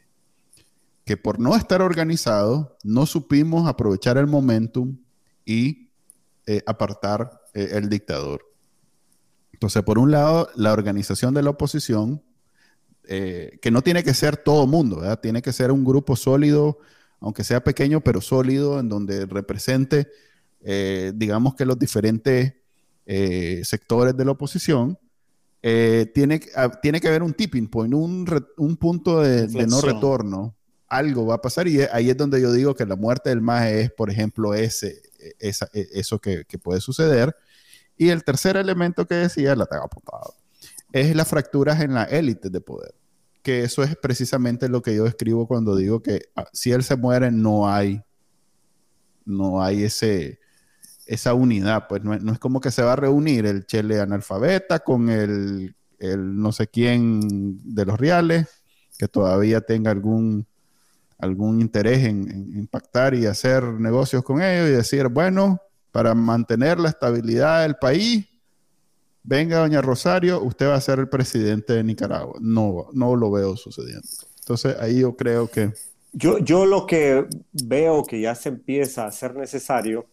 [1.03, 4.99] Que por no estar organizados, no supimos aprovechar el momentum
[5.43, 5.89] y
[6.45, 8.54] eh, apartar eh, el dictador.
[9.55, 12.21] Entonces, por un lado, la organización de la oposición
[13.07, 15.21] eh, que no tiene que ser todo mundo, ¿verdad?
[15.21, 16.79] Tiene que ser un grupo sólido,
[17.21, 20.09] aunque sea pequeño, pero sólido, en donde represente,
[20.61, 22.53] eh, digamos que los diferentes
[23.05, 24.99] eh, sectores de la oposición.
[25.61, 30.53] tiene, ah, tiene que haber un tipping point, un, punto de, no retorno.
[30.89, 33.81] Algo va a pasar y ahí es donde yo digo que la muerte del MAE
[33.83, 35.51] es, por ejemplo, ese, e,
[35.93, 37.33] eso que, puede suceder.
[37.97, 40.35] Y el tercer elemento que decía, la tengo apuntado
[40.95, 42.95] es las fracturas en la élite de poder.
[43.41, 46.95] Que eso es precisamente lo que yo escribo cuando digo que ah, si él se
[46.95, 48.01] muere no hay,
[49.25, 50.39] no hay ese,
[51.05, 51.87] esa unidad.
[51.89, 56.53] Pues no, es como que se va a reunir el chele analfabeta con el, no
[56.53, 58.47] sé quién de los reales,
[58.97, 60.47] que todavía tenga algún,
[61.17, 65.59] algún interés en, en impactar y hacer negocios con ellos y decir, bueno,
[65.95, 68.25] para mantener la estabilidad del país,
[69.23, 72.37] venga doña Rosario, usted va a ser el presidente de Nicaragua.
[72.41, 74.05] No, no lo veo sucediendo.
[74.39, 75.71] Entonces ahí yo creo que...
[76.11, 80.05] Yo, yo lo que veo que ya se empieza a ser necesario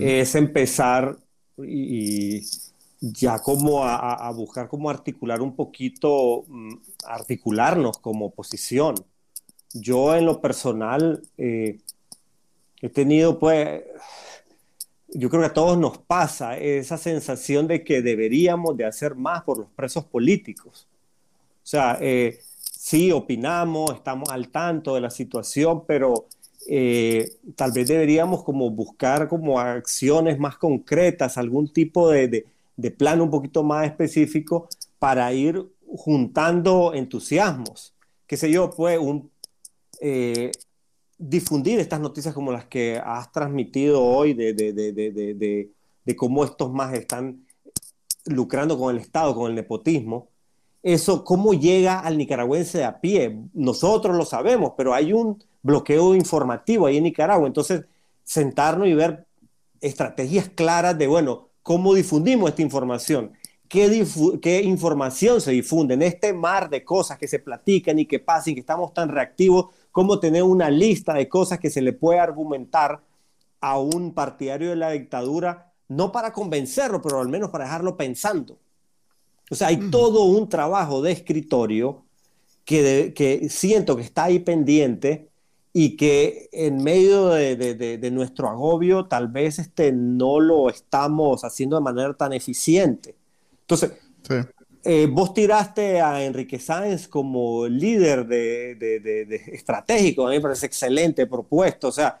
[0.00, 1.16] es empezar
[1.56, 2.42] y,
[3.00, 6.74] ya como a, buscar cómo articular un poquito, mm,
[7.06, 8.96] articularnos como oposición.
[9.74, 11.78] Yo en lo personal eh,
[12.82, 13.82] he tenido pues
[15.14, 19.42] yo creo que a todos nos pasa esa sensación de que deberíamos de hacer más
[19.42, 20.86] por los presos políticos.
[21.62, 26.26] O sea, eh, sí opinamos, estamos al tanto de la situación, pero
[26.68, 32.46] eh, tal vez deberíamos como buscar como acciones más concretas, algún tipo de,
[32.76, 35.64] de, plan un poquito más específico para ir
[35.96, 37.94] juntando entusiasmos.
[38.26, 39.30] Qué sé yo, pues un,
[40.00, 40.52] eh,
[41.20, 45.70] difundir estas noticias como las que has transmitido hoy de, de, de,
[46.04, 47.46] de, cómo estos más están
[48.24, 50.28] lucrando con el Estado, con el nepotismo,
[50.82, 53.38] eso cómo llega al nicaragüense de a pie.
[53.52, 57.46] Nosotros lo sabemos, pero hay un bloqueo informativo ahí en Nicaragua.
[57.46, 57.84] Entonces,
[58.24, 59.26] sentarnos y ver
[59.80, 63.32] estrategias claras de, bueno, cómo difundimos esta información,
[63.68, 64.04] qué,
[64.40, 68.52] qué información se difunde en este mar de cosas que se platican y que pasan
[68.52, 72.18] y que estamos tan reactivos cómo tener una lista de cosas que se le puede
[72.18, 73.00] argumentar
[73.60, 78.58] a un partidario de la dictadura, no para convencerlo, pero al menos para dejarlo pensando.
[79.50, 82.04] O sea, hay todo un trabajo de escritorio
[82.64, 85.28] que, que siento que está ahí pendiente
[85.72, 91.76] y que en medio de, de, nuestro agobio tal vez este, no lo estamos haciendo
[91.76, 93.14] de manera tan eficiente.
[93.62, 94.34] Entonces, sí.
[94.82, 100.66] Eh, vos tiraste a Enrique Sáenz como líder de, de, estratégico, a mí me parece
[100.66, 102.18] excelente propuesto, o sea,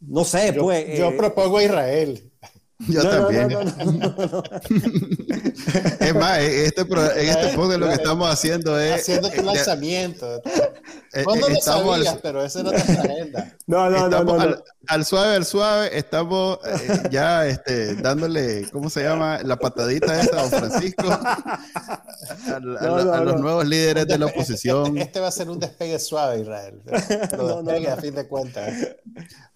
[0.00, 0.98] no sé, yo, pues...
[0.98, 2.30] Yo eh, propongo a Israel.
[2.78, 3.50] Yo también.
[6.00, 9.00] es más, este, en este podcast lo que estamos haciendo es...
[9.00, 10.42] Haciendo tu lanzamiento.
[11.24, 12.18] ¿Cuándo lo sabías?
[12.22, 13.56] pero esa era nuestra agenda.
[13.66, 14.56] No, no, no, no,
[14.88, 19.40] Al, suave, al suave, estamos eh, ya este, dándole, ¿cómo se llama?
[19.42, 21.04] La patadita esa a Don Francisco.
[21.08, 22.60] a,
[23.20, 24.98] los nuevos líderes de la oposición.
[24.98, 26.80] Este, va a ser un despegue suave, Israel.
[27.36, 28.72] Lo despegue a fin de cuentas.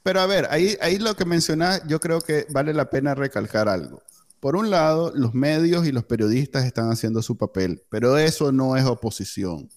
[0.03, 3.68] Pero a ver, ahí, ahí lo que mencionás, yo creo que vale la pena recalcar
[3.68, 4.03] algo.
[4.41, 8.76] Por un lado, los medios y los periodistas están haciendo su papel, pero eso no
[8.76, 9.68] es oposición.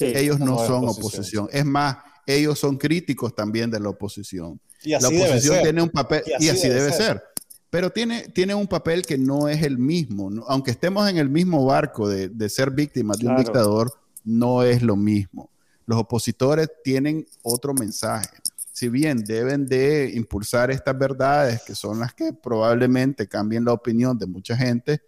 [0.00, 1.48] ellos no, son oposición.
[1.50, 4.60] Es más, ellos son críticos también de la oposición.
[4.86, 7.22] La oposición tiene un papel, y así, debe, ser.
[7.70, 10.30] Pero tiene, tiene un papel que no es el mismo.
[10.48, 13.92] Aunque estemos en el mismo barco de, ser víctimas de un dictador,
[14.24, 15.50] no es lo mismo.
[15.86, 18.28] Los opositores tienen otro mensaje
[18.76, 24.18] si bien deben de impulsar estas verdades, que son las que probablemente cambien la opinión
[24.18, 25.00] de mucha gente,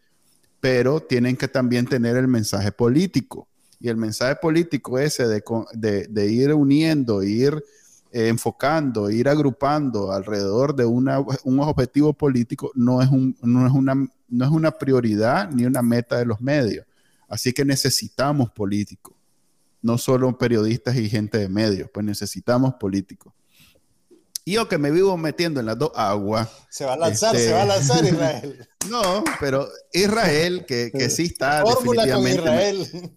[0.58, 3.46] pero tienen que también tener el mensaje político.
[3.78, 7.62] Y el mensaje político ese de, ir uniendo, ir
[8.12, 13.94] eh, enfocando, ir agrupando alrededor de un objetivo político no es, no, es una,
[14.28, 16.86] no es una prioridad ni una meta de los medios.
[17.28, 19.14] Así que necesitamos políticos,
[19.82, 23.32] no solo periodistas y gente de medios, pues necesitamos políticos
[24.52, 26.48] yo que me vivo metiendo en las dos aguas.
[26.70, 28.68] Se va a lanzar, se va a lanzar Israel.
[28.88, 33.10] No, pero Israel, que, que sí está definitivamente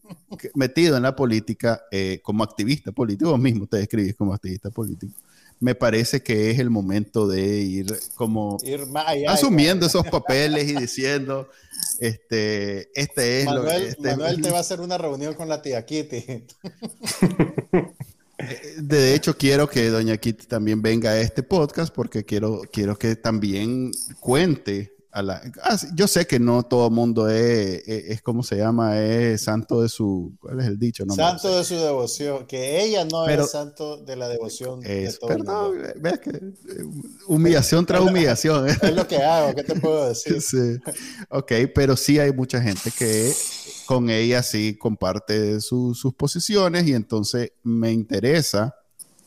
[0.56, 5.14] metido en la política eh, como activista político, vos mismo te describís como activista político,
[5.62, 8.58] me parece que es el momento de ir como
[9.28, 11.48] asumiendo esos papeles y diciendo,
[12.00, 13.90] este, este es lo que...
[13.90, 16.48] Este, Manuel te va a hacer una reunión con la tía Kitty.
[18.78, 23.16] De hecho, quiero que Doña Kitty también venga a este podcast porque quiero, quiero que
[23.16, 25.42] también cuente a la...
[25.64, 29.82] Ah, yo sé que no todo el mundo es, es, como se llama, es santo
[29.82, 30.34] de su...
[30.40, 31.06] ¿Cuál es el dicho?
[31.06, 34.80] No santo de su devoción, que ella no es santo de la devoción.
[34.86, 36.52] Es, de todo perdón, ves que eh,
[37.28, 38.68] humillación tras humillación.
[38.70, 40.42] Es lo que hago, ¿qué te puedo decir?
[40.52, 40.78] Sí.
[41.30, 43.32] Ok, pero sí hay mucha gente que
[43.92, 48.74] con ella sí comparte sus posiciones y entonces me interesa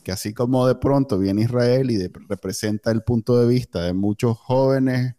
[0.03, 4.35] que así como de pronto viene Israel y representa el punto de vista de muchos
[4.35, 5.13] jóvenes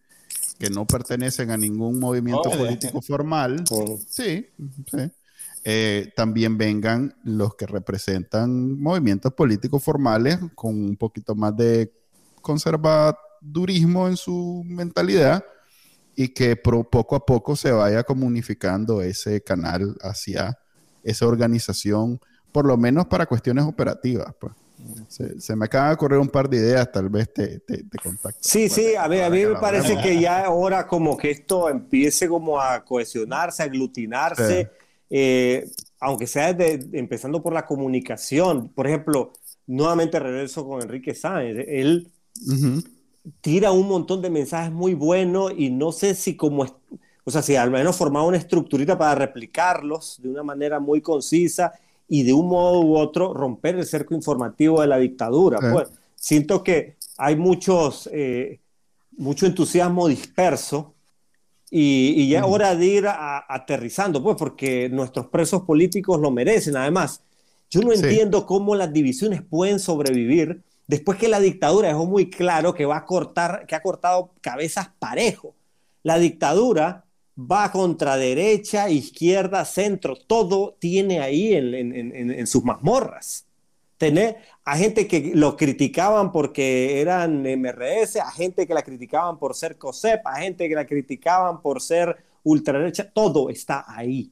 [0.59, 3.63] que no pertenecen a ningún movimiento político formal,
[4.09, 4.47] sí,
[5.63, 11.93] eh, también vengan los que representan movimientos políticos formales con un poquito más de
[12.43, 15.45] conservadurismo en su mentalidad
[16.17, 20.59] y que poco a poco se vaya comunificando ese canal hacia
[21.05, 22.19] esa organización,
[22.51, 24.35] por lo menos para cuestiones operativas.
[24.41, 24.55] Pues.
[25.09, 28.39] Se, me acaba de correr un par de ideas, tal vez te, te, contacto.
[28.41, 32.29] Sí, sí, a mí, a mí me parece que ya ahora como que esto empiece
[32.29, 34.71] como a cohesionarse, a aglutinarse,
[35.11, 38.69] eh, aunque sea empezando por la comunicación.
[38.69, 39.33] Por ejemplo,
[39.67, 41.65] nuevamente regreso con Enrique Sáenz.
[41.69, 42.11] Él
[43.41, 46.65] tira un montón de mensajes muy buenos y no sé si como,
[47.25, 51.73] o sea, si al menos formaba una estructurita para replicarlos de una manera muy concisa
[52.09, 55.59] y de un modo u otro romper el cerco informativo de la dictadura.
[55.73, 58.61] Pues siento que hay muchos, eh,
[59.17, 60.95] mucho entusiasmo disperso
[61.69, 66.77] y, ya es hora de ir aterrizando, pues, porque nuestros presos políticos lo merecen.
[66.77, 67.23] Además,
[67.69, 72.75] yo no entiendo cómo las divisiones pueden sobrevivir después que la dictadura dejó muy claro
[72.75, 75.55] que va a cortar, que ha cortado cabezas parejo.
[76.03, 77.05] La dictadura
[77.39, 83.47] va contra derecha, izquierda, centro, todo tiene ahí en, sus mazmorras.
[83.99, 89.55] Tener a gente que lo criticaban porque eran MRS, a gente que la criticaban por
[89.55, 94.31] ser COSEP, a gente que la criticaban por ser ultraderecha, todo está ahí.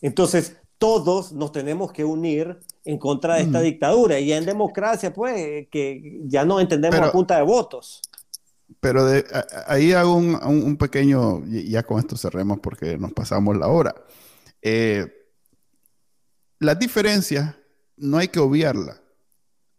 [0.00, 4.18] Entonces, todos nos tenemos que unir en contra de esta dictadura.
[4.18, 8.00] Y en democracia, pues, que ya no entendemos a punta de votos.
[8.80, 9.24] Pero de,
[9.66, 13.94] ahí hago un, pequeño, ya con esto cerremos porque nos pasamos la hora.
[14.62, 15.06] Eh,
[16.60, 17.54] las diferencias
[17.96, 19.00] no hay que obviarlas,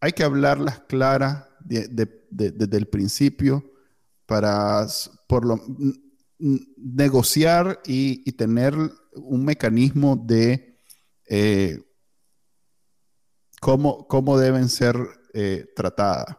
[0.02, 3.64] hay que hablarlas claras desde el principio
[4.26, 4.88] para
[5.28, 5.62] por lo,
[6.40, 8.76] negociar y, tener
[9.14, 10.69] un mecanismo de
[11.30, 11.80] eh,
[13.62, 14.96] cómo, cómo, deben ser
[15.34, 16.36] eh, tratadas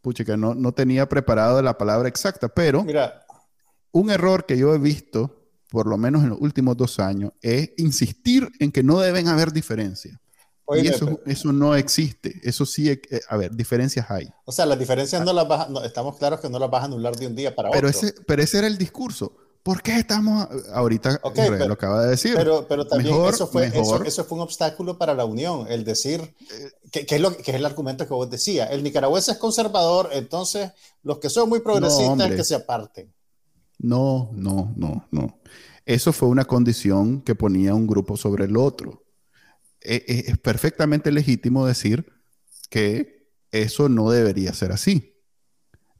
[0.00, 3.24] pucha, no, no tenía preparado la palabra exacta, pero Mira.
[3.92, 7.70] un error que yo he visto, por lo menos en los últimos dos años, es
[7.76, 10.18] insistir en que no deben haber diferencias.
[10.74, 12.40] y eso, eso, no existe.
[12.42, 14.28] Eso sí, eh, a ver, diferencias hay.
[14.44, 17.16] O sea, las diferencias no las vas, estamos claros que no las vas a anular
[17.16, 18.00] de un día para pero otro.
[18.00, 19.36] Ese, pero ese era el discurso.
[19.62, 21.20] ¿Por qué estamos ahorita?
[21.66, 22.34] lo acaba de decir.
[22.34, 23.70] Pero, pero también eso, fue,
[24.06, 26.20] eso, fue un obstáculo para la unión, el decir,
[26.92, 30.08] eh, que, es lo, que es el argumento que vos decías, el nicaragüense es conservador,
[30.12, 33.12] entonces los que son muy progresistas que se aparten.
[33.78, 35.40] No, no, no, no.
[35.84, 39.04] Eso fue una condición que ponía un grupo sobre el otro.
[39.80, 42.06] E, e, es perfectamente legítimo decir
[42.68, 45.09] que eso no debería ser así.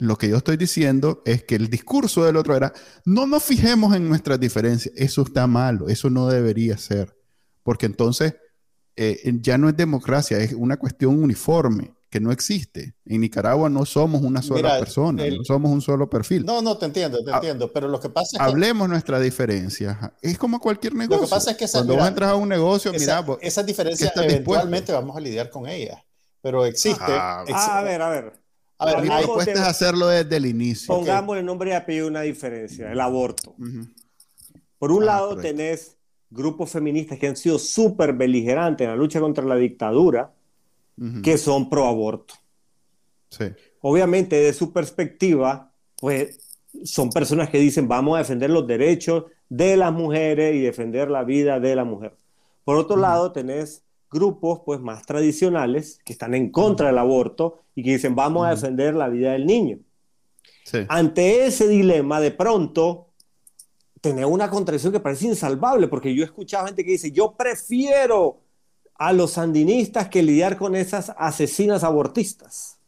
[0.01, 2.73] Lo que yo estoy diciendo es que el discurso del otro era,
[3.05, 7.15] no nos fijemos en nuestras diferencias, eso está malo, eso no debería ser,
[7.63, 8.35] porque entonces
[8.97, 12.97] eh, ya no es democracia, es una cuestión uniforme que no existe.
[13.05, 16.47] En Nicaragua no somos una sola persona, no somos un solo perfil.
[16.47, 18.51] No, no, te entiendo, te entiendo, pero lo que pasa es que...
[18.51, 19.99] Hablemos nuestras diferencias.
[20.23, 21.21] Es como cualquier negocio.
[21.21, 23.23] Lo que pasa es que cuando vos entras a un negocio, mira...
[23.43, 25.99] Esas diferencias eventualmente vamos a lidiar con ellas,
[26.41, 27.05] pero existe...
[27.07, 28.40] Ah, a ver, a ver.
[28.81, 30.95] A ver, mi propuesta es hacerlo desde el inicio.
[30.95, 33.55] Pongamos el nombre y apellido una diferencia, el aborto.
[34.79, 35.99] Por un ah, lado tenés
[36.31, 40.33] grupos feministas que han sido súper beligerantes en la lucha contra la dictadura,
[41.23, 42.35] que son pro aborto.
[43.29, 43.45] Sí.
[43.83, 46.39] Obviamente, de su perspectiva, pues
[46.83, 51.23] son personas que dicen vamos a defender los derechos de las mujeres y defender la
[51.23, 52.17] vida de la mujer.
[52.65, 57.83] Por otro lado, tenés grupos pues más tradicionales que están en contra del aborto y
[57.83, 59.79] que dicen vamos a defender la vida del niño.
[60.89, 63.09] Ante ese dilema, de pronto,
[64.01, 68.41] tener una contradicción que parece insalvable, porque yo he escuchado gente que dice, yo prefiero
[68.95, 72.79] a los sandinistas que lidiar con esas asesinas abortistas.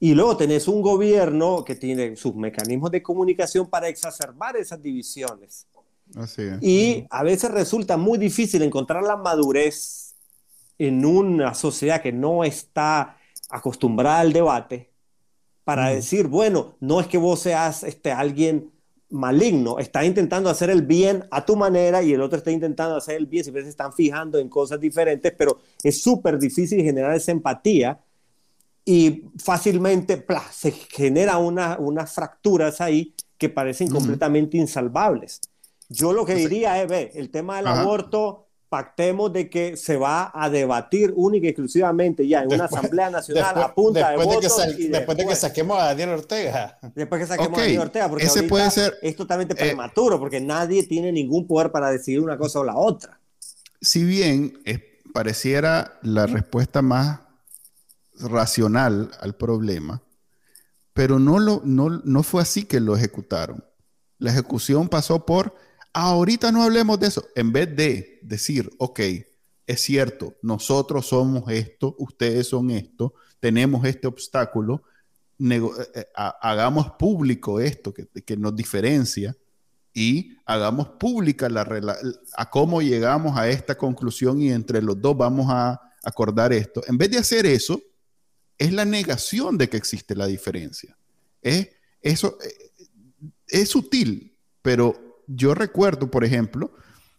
[0.00, 5.66] Y luego tenés un gobierno que tiene sus mecanismos de comunicación para exacerbar esas divisiones.
[6.60, 10.03] Y a veces resulta muy difícil encontrar la madurez
[10.78, 13.16] en una sociedad que no está
[13.48, 14.90] acostumbrada al debate
[15.64, 18.70] para decir, bueno, no es que vos seas este, alguien
[19.10, 23.16] maligno, estás intentando hacer el bien a tu manera y el otro está intentando hacer
[23.16, 27.32] el bien, siempre se están fijando en cosas diferentes, pero es súper difícil generar esa
[27.32, 28.00] empatía
[28.84, 35.40] y fácilmente se genera una, unas fracturas ahí que parecen completamente insalvables.
[35.88, 38.43] Yo lo que diría es, ve, el tema del aborto
[38.74, 43.56] pactemos de que se va a debatir única y exclusivamente ya en una Asamblea Nacional
[43.62, 44.42] a punta de votos.
[44.90, 46.76] después, de que saquemos a Daniel Ortega.
[46.92, 50.40] Después que saquemos a Daniel Ortega, porque Ese puede ser, es totalmente eh, prematuro, porque
[50.40, 53.20] nadie tiene ningún poder para decidir una cosa o la otra.
[53.80, 54.58] Si bien
[55.12, 57.20] pareciera la respuesta más
[58.18, 60.02] racional al problema,
[60.94, 63.64] pero no, lo, no, no fue así que lo ejecutaron.
[64.18, 65.54] La ejecución pasó por
[65.96, 67.24] Ahorita no hablemos de eso.
[67.36, 69.00] En vez de decir, ok,
[69.66, 74.82] es cierto, nosotros somos esto, ustedes son esto, tenemos este obstáculo,
[75.38, 75.62] eh,
[75.94, 79.36] eh, hagamos público esto que, que, nos diferencia
[79.92, 81.64] y hagamos pública la,
[82.36, 86.82] a cómo llegamos a esta conclusión y entre los dos vamos a acordar esto.
[86.88, 87.80] En vez de hacer eso,
[88.58, 90.96] es la negación de que existe la diferencia.
[91.40, 91.68] Es,
[92.02, 92.70] eso, eh,
[93.46, 96.72] es sutil, pero yo recuerdo, por ejemplo,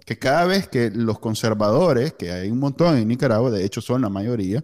[0.05, 4.01] que cada vez que los conservadores, que hay un montón en Nicaragua, de hecho son
[4.01, 4.63] la mayoría,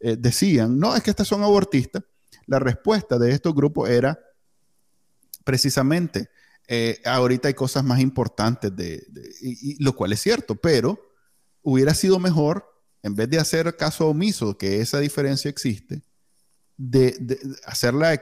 [0.00, 2.02] eh, decían, no, es que estas son abortistas,
[2.46, 4.18] la respuesta de estos grupos era
[5.44, 6.30] precisamente,
[6.66, 9.06] eh, ahorita hay cosas más importantes, de,
[9.40, 10.98] y, lo cual es cierto, pero
[11.62, 12.64] hubiera sido mejor,
[13.02, 16.02] en vez de hacer caso omiso que esa diferencia existe,
[16.76, 18.20] de, hacerla eh,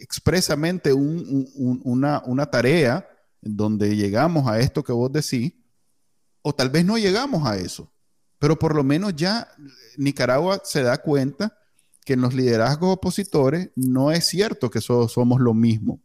[0.00, 3.08] expresamente una, tarea
[3.44, 5.54] donde llegamos a esto que vos decís,
[6.42, 7.92] o tal vez no llegamos a eso,
[8.38, 9.48] pero por lo menos ya
[9.96, 11.56] Nicaragua se da cuenta
[12.04, 16.00] que en los liderazgos opositores no es cierto que somos lo mismo.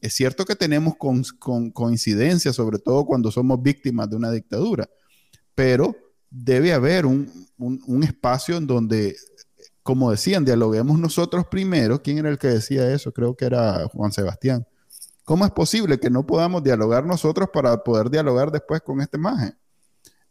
[0.00, 1.24] Es cierto que tenemos con,
[1.70, 4.88] coincidencias, sobre todo cuando somos víctimas de una dictadura,
[5.54, 5.96] pero
[6.30, 7.28] debe haber un,
[8.02, 9.16] espacio en donde,
[9.82, 12.02] como decían, dialoguemos nosotros primero.
[12.02, 13.12] ¿Quién era el que decía eso?
[13.12, 14.66] Creo que era Juan Sebastián.
[15.24, 19.56] ¿Cómo es posible que no podamos dialogar nosotros para poder dialogar después con este imagen?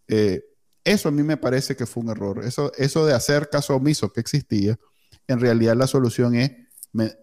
[0.07, 0.43] Eh,
[0.83, 2.43] eso a mí me parece que fue un error.
[2.43, 4.77] Eso, eso de hacer caso omiso que existía,
[5.27, 6.51] en realidad la solución es
[6.99, 7.13] eh,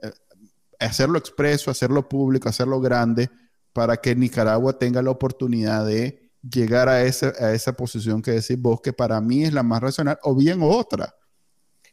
[0.78, 3.28] hacerlo expreso, hacerlo público, hacerlo grande,
[3.72, 8.60] para que Nicaragua tenga la oportunidad de llegar a esa, a esa posición que decís
[8.60, 11.14] vos, que para mí es la más racional, o bien otra.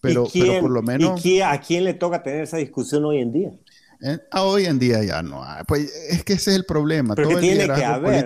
[0.02, 1.26] Pero, pero por lo menos...
[1.26, 3.52] ¿y a quién le toca tener esa discusión hoy en día?
[4.02, 5.64] Eh, hoy en día ya no hay.
[5.68, 7.16] Pues es que ese es el problema.
[7.16, 8.26] Pero Todo tiene el que haber.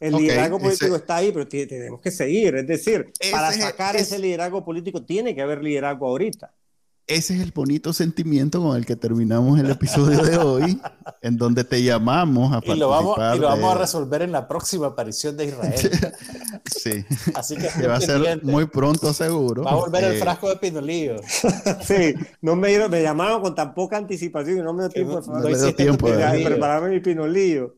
[0.00, 2.56] el liderazgo político está ahí, pero tenemos que seguir.
[2.56, 6.52] Es decir, para sacar ese liderazgo político tiene que haber liderazgo ahorita
[7.08, 10.78] ese es el bonito sentimiento con el que terminamos el episodio de hoy,
[11.22, 12.76] en donde te llamamos a participar.
[12.76, 15.74] Y lo vamos, y lo vamos a resolver en la próxima aparición de Israel.
[16.66, 17.04] sí.
[17.34, 19.64] Así que, va a ser muy pronto seguro.
[19.64, 21.16] Va a volver el eh, frasco de Pinolillo.
[21.82, 25.40] sí, no me, me llamaron con tan poca anticipación y no me dio tiempo, no,
[25.40, 27.76] no dio tiempo de, prepararme mi Pinolillo.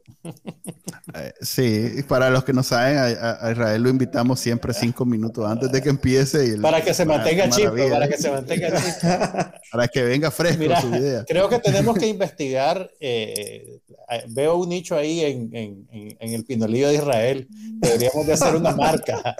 [1.14, 5.70] Eh, sí, para los que no saben, a, Israel lo invitamos siempre cinco minutos antes
[5.70, 6.58] de que empiece.
[6.58, 9.19] para que se mantenga chip, para que se mantenga chip.
[9.72, 11.24] Para que venga fresco su idea.
[11.26, 12.90] Creo que tenemos que investigar.
[13.00, 13.80] Eh,
[14.28, 17.48] veo un nicho ahí en, en, en, el pinolillo de Israel.
[17.50, 19.36] Deberíamos de hacer una marca.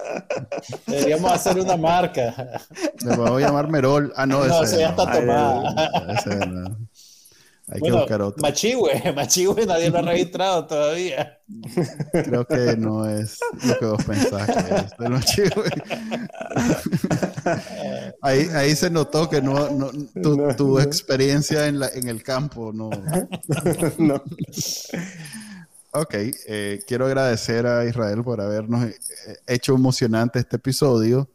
[0.87, 2.61] Deberíamos hacer una marca.
[3.03, 4.13] Me voy a llamar Merol.
[4.15, 6.77] Ah, no, no ese, ya está tomada.
[7.71, 8.41] Hay que buscar otro.
[8.41, 11.39] Machihue, Machihue nadie lo ha registrado todavía.
[12.11, 15.69] Creo que no es lo que vos pensás que es del Machihue.
[18.21, 19.89] ahí, ahí se notó que no, no
[20.21, 22.89] tu, tu, experiencia en, la, en el campo no.
[23.97, 24.21] no.
[25.93, 26.13] Ok,
[26.47, 28.95] eh, quiero agradecer a Israel por habernos eh,
[29.47, 31.29] hecho emocionante este episodio.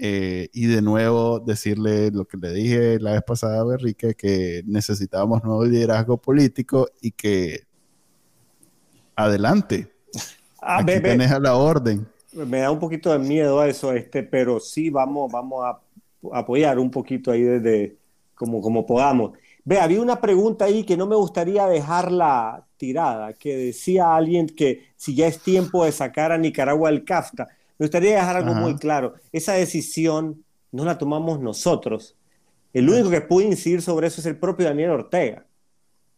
[0.00, 4.62] Eh, y de nuevo decirle lo que le dije la vez pasada a Berrique, que
[4.64, 7.64] necesitábamos nuevo liderazgo político y que
[9.16, 9.92] adelante.
[10.60, 12.08] Ah, Aquí tenés a la orden.
[12.32, 15.80] Me da un poquito de miedo a eso, este, pero sí vamos, vamos a
[16.32, 17.96] apoyar un poquito ahí desde
[18.34, 19.38] como, como podamos.
[19.64, 24.88] Ve, había una pregunta ahí que no me gustaría dejarla tirada, que decía alguien que
[24.96, 27.48] si ya es tiempo de sacar a Nicaragua del CAFTA.
[27.78, 29.14] Me gustaría dejar algo muy claro.
[29.32, 32.16] Esa decisión no la tomamos nosotros.
[32.72, 35.46] El único que puede incidir sobre eso es el propio Daniel Ortega.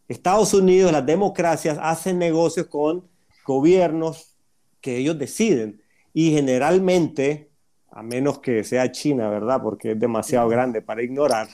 [0.08, 3.06] Estados Unidos, las democracias hacen negocios con
[3.44, 4.34] gobiernos
[4.80, 5.82] que ellos deciden.
[6.12, 7.50] Y generalmente,
[7.90, 9.60] a menos que sea China, ¿verdad?
[9.62, 11.48] Porque es demasiado grande para ignorar,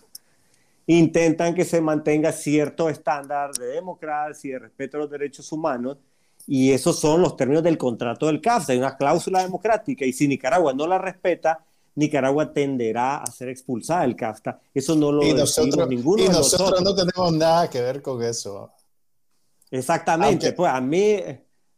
[0.86, 5.98] intentan que se mantenga cierto estándar de democracia y de respeto a los derechos humanos
[6.46, 8.72] y esos son los términos del contrato del CAFTA.
[8.72, 11.64] Hay una cláusula democrática y si Nicaragua no la respeta,
[11.96, 14.60] Nicaragua tenderá a ser expulsada del CAFTA.
[14.72, 18.70] Eso no lo decimos ninguno y nosotros, no tenemos nada que ver con eso.
[19.70, 20.52] Exactamente.
[20.52, 21.16] Pues a mí,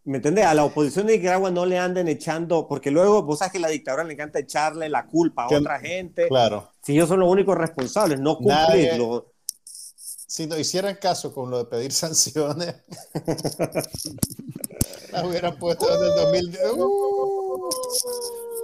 [0.04, 0.44] ¿me entiendes?
[0.44, 3.68] A la oposición de Nicaragua no le anden echando, porque luego vos sabes que la
[3.68, 6.28] dictadura le encanta echarle la culpa a otra gente.
[6.28, 6.72] Claro.
[6.82, 9.32] Si ellos son los únicos responsables, no cumplirlo
[10.28, 12.74] si nos hicieran caso con lo de pedir sanciones,
[15.10, 16.62] las hubieran puesto en el 2010.
[16.76, 17.70] Uh,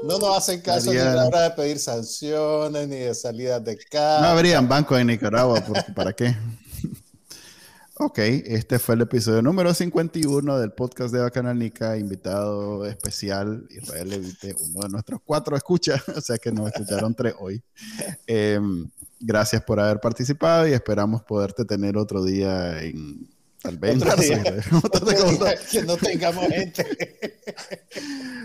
[0.04, 3.78] no nos hacen caso ni a la hora de pedir sanciones, ni de salidas de
[3.78, 4.20] casa.
[4.20, 6.36] No habrían bancos en Nicaragua, porque ¿para qué?
[7.96, 14.08] Ok, este fue el episodio número 51 del podcast de Bacanal Nica, invitado especial Israel
[14.08, 17.62] Levite, uno de nuestros cuatro escuchas, o sea que nos escucharon tres hoy.
[18.26, 18.90] Em,
[19.24, 23.33] gracias por haber participado y esperamos poderte tener otro día en
[23.64, 24.44] tal vez Otro día,
[24.82, 27.40] otro día que no tengamos gente.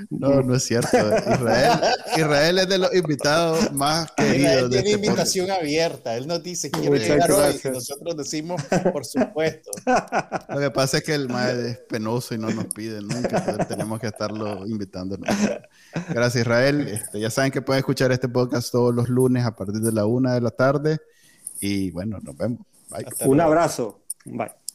[0.09, 0.97] No, no es cierto.
[0.97, 1.79] Israel,
[2.15, 4.53] Israel es de los invitados más queridos.
[4.53, 5.61] Él de tiene este invitación podcast.
[5.61, 6.15] abierta.
[6.15, 7.59] Él nos dice, quiero llegar hoy.
[7.65, 8.61] nosotros decimos,
[8.93, 9.71] por supuesto.
[10.47, 13.67] Lo que pasa es que el mae es penoso y no nos pide nunca, entonces
[13.67, 15.17] tenemos que estarlo invitando.
[16.09, 16.87] Gracias, Israel.
[16.87, 20.05] Este, ya saben que pueden escuchar este podcast todos los lunes a partir de la
[20.05, 20.99] una de la tarde.
[21.59, 22.59] Y bueno, nos vemos.
[22.89, 23.05] Bye.
[23.27, 23.99] Un abrazo.
[24.25, 24.51] Bye.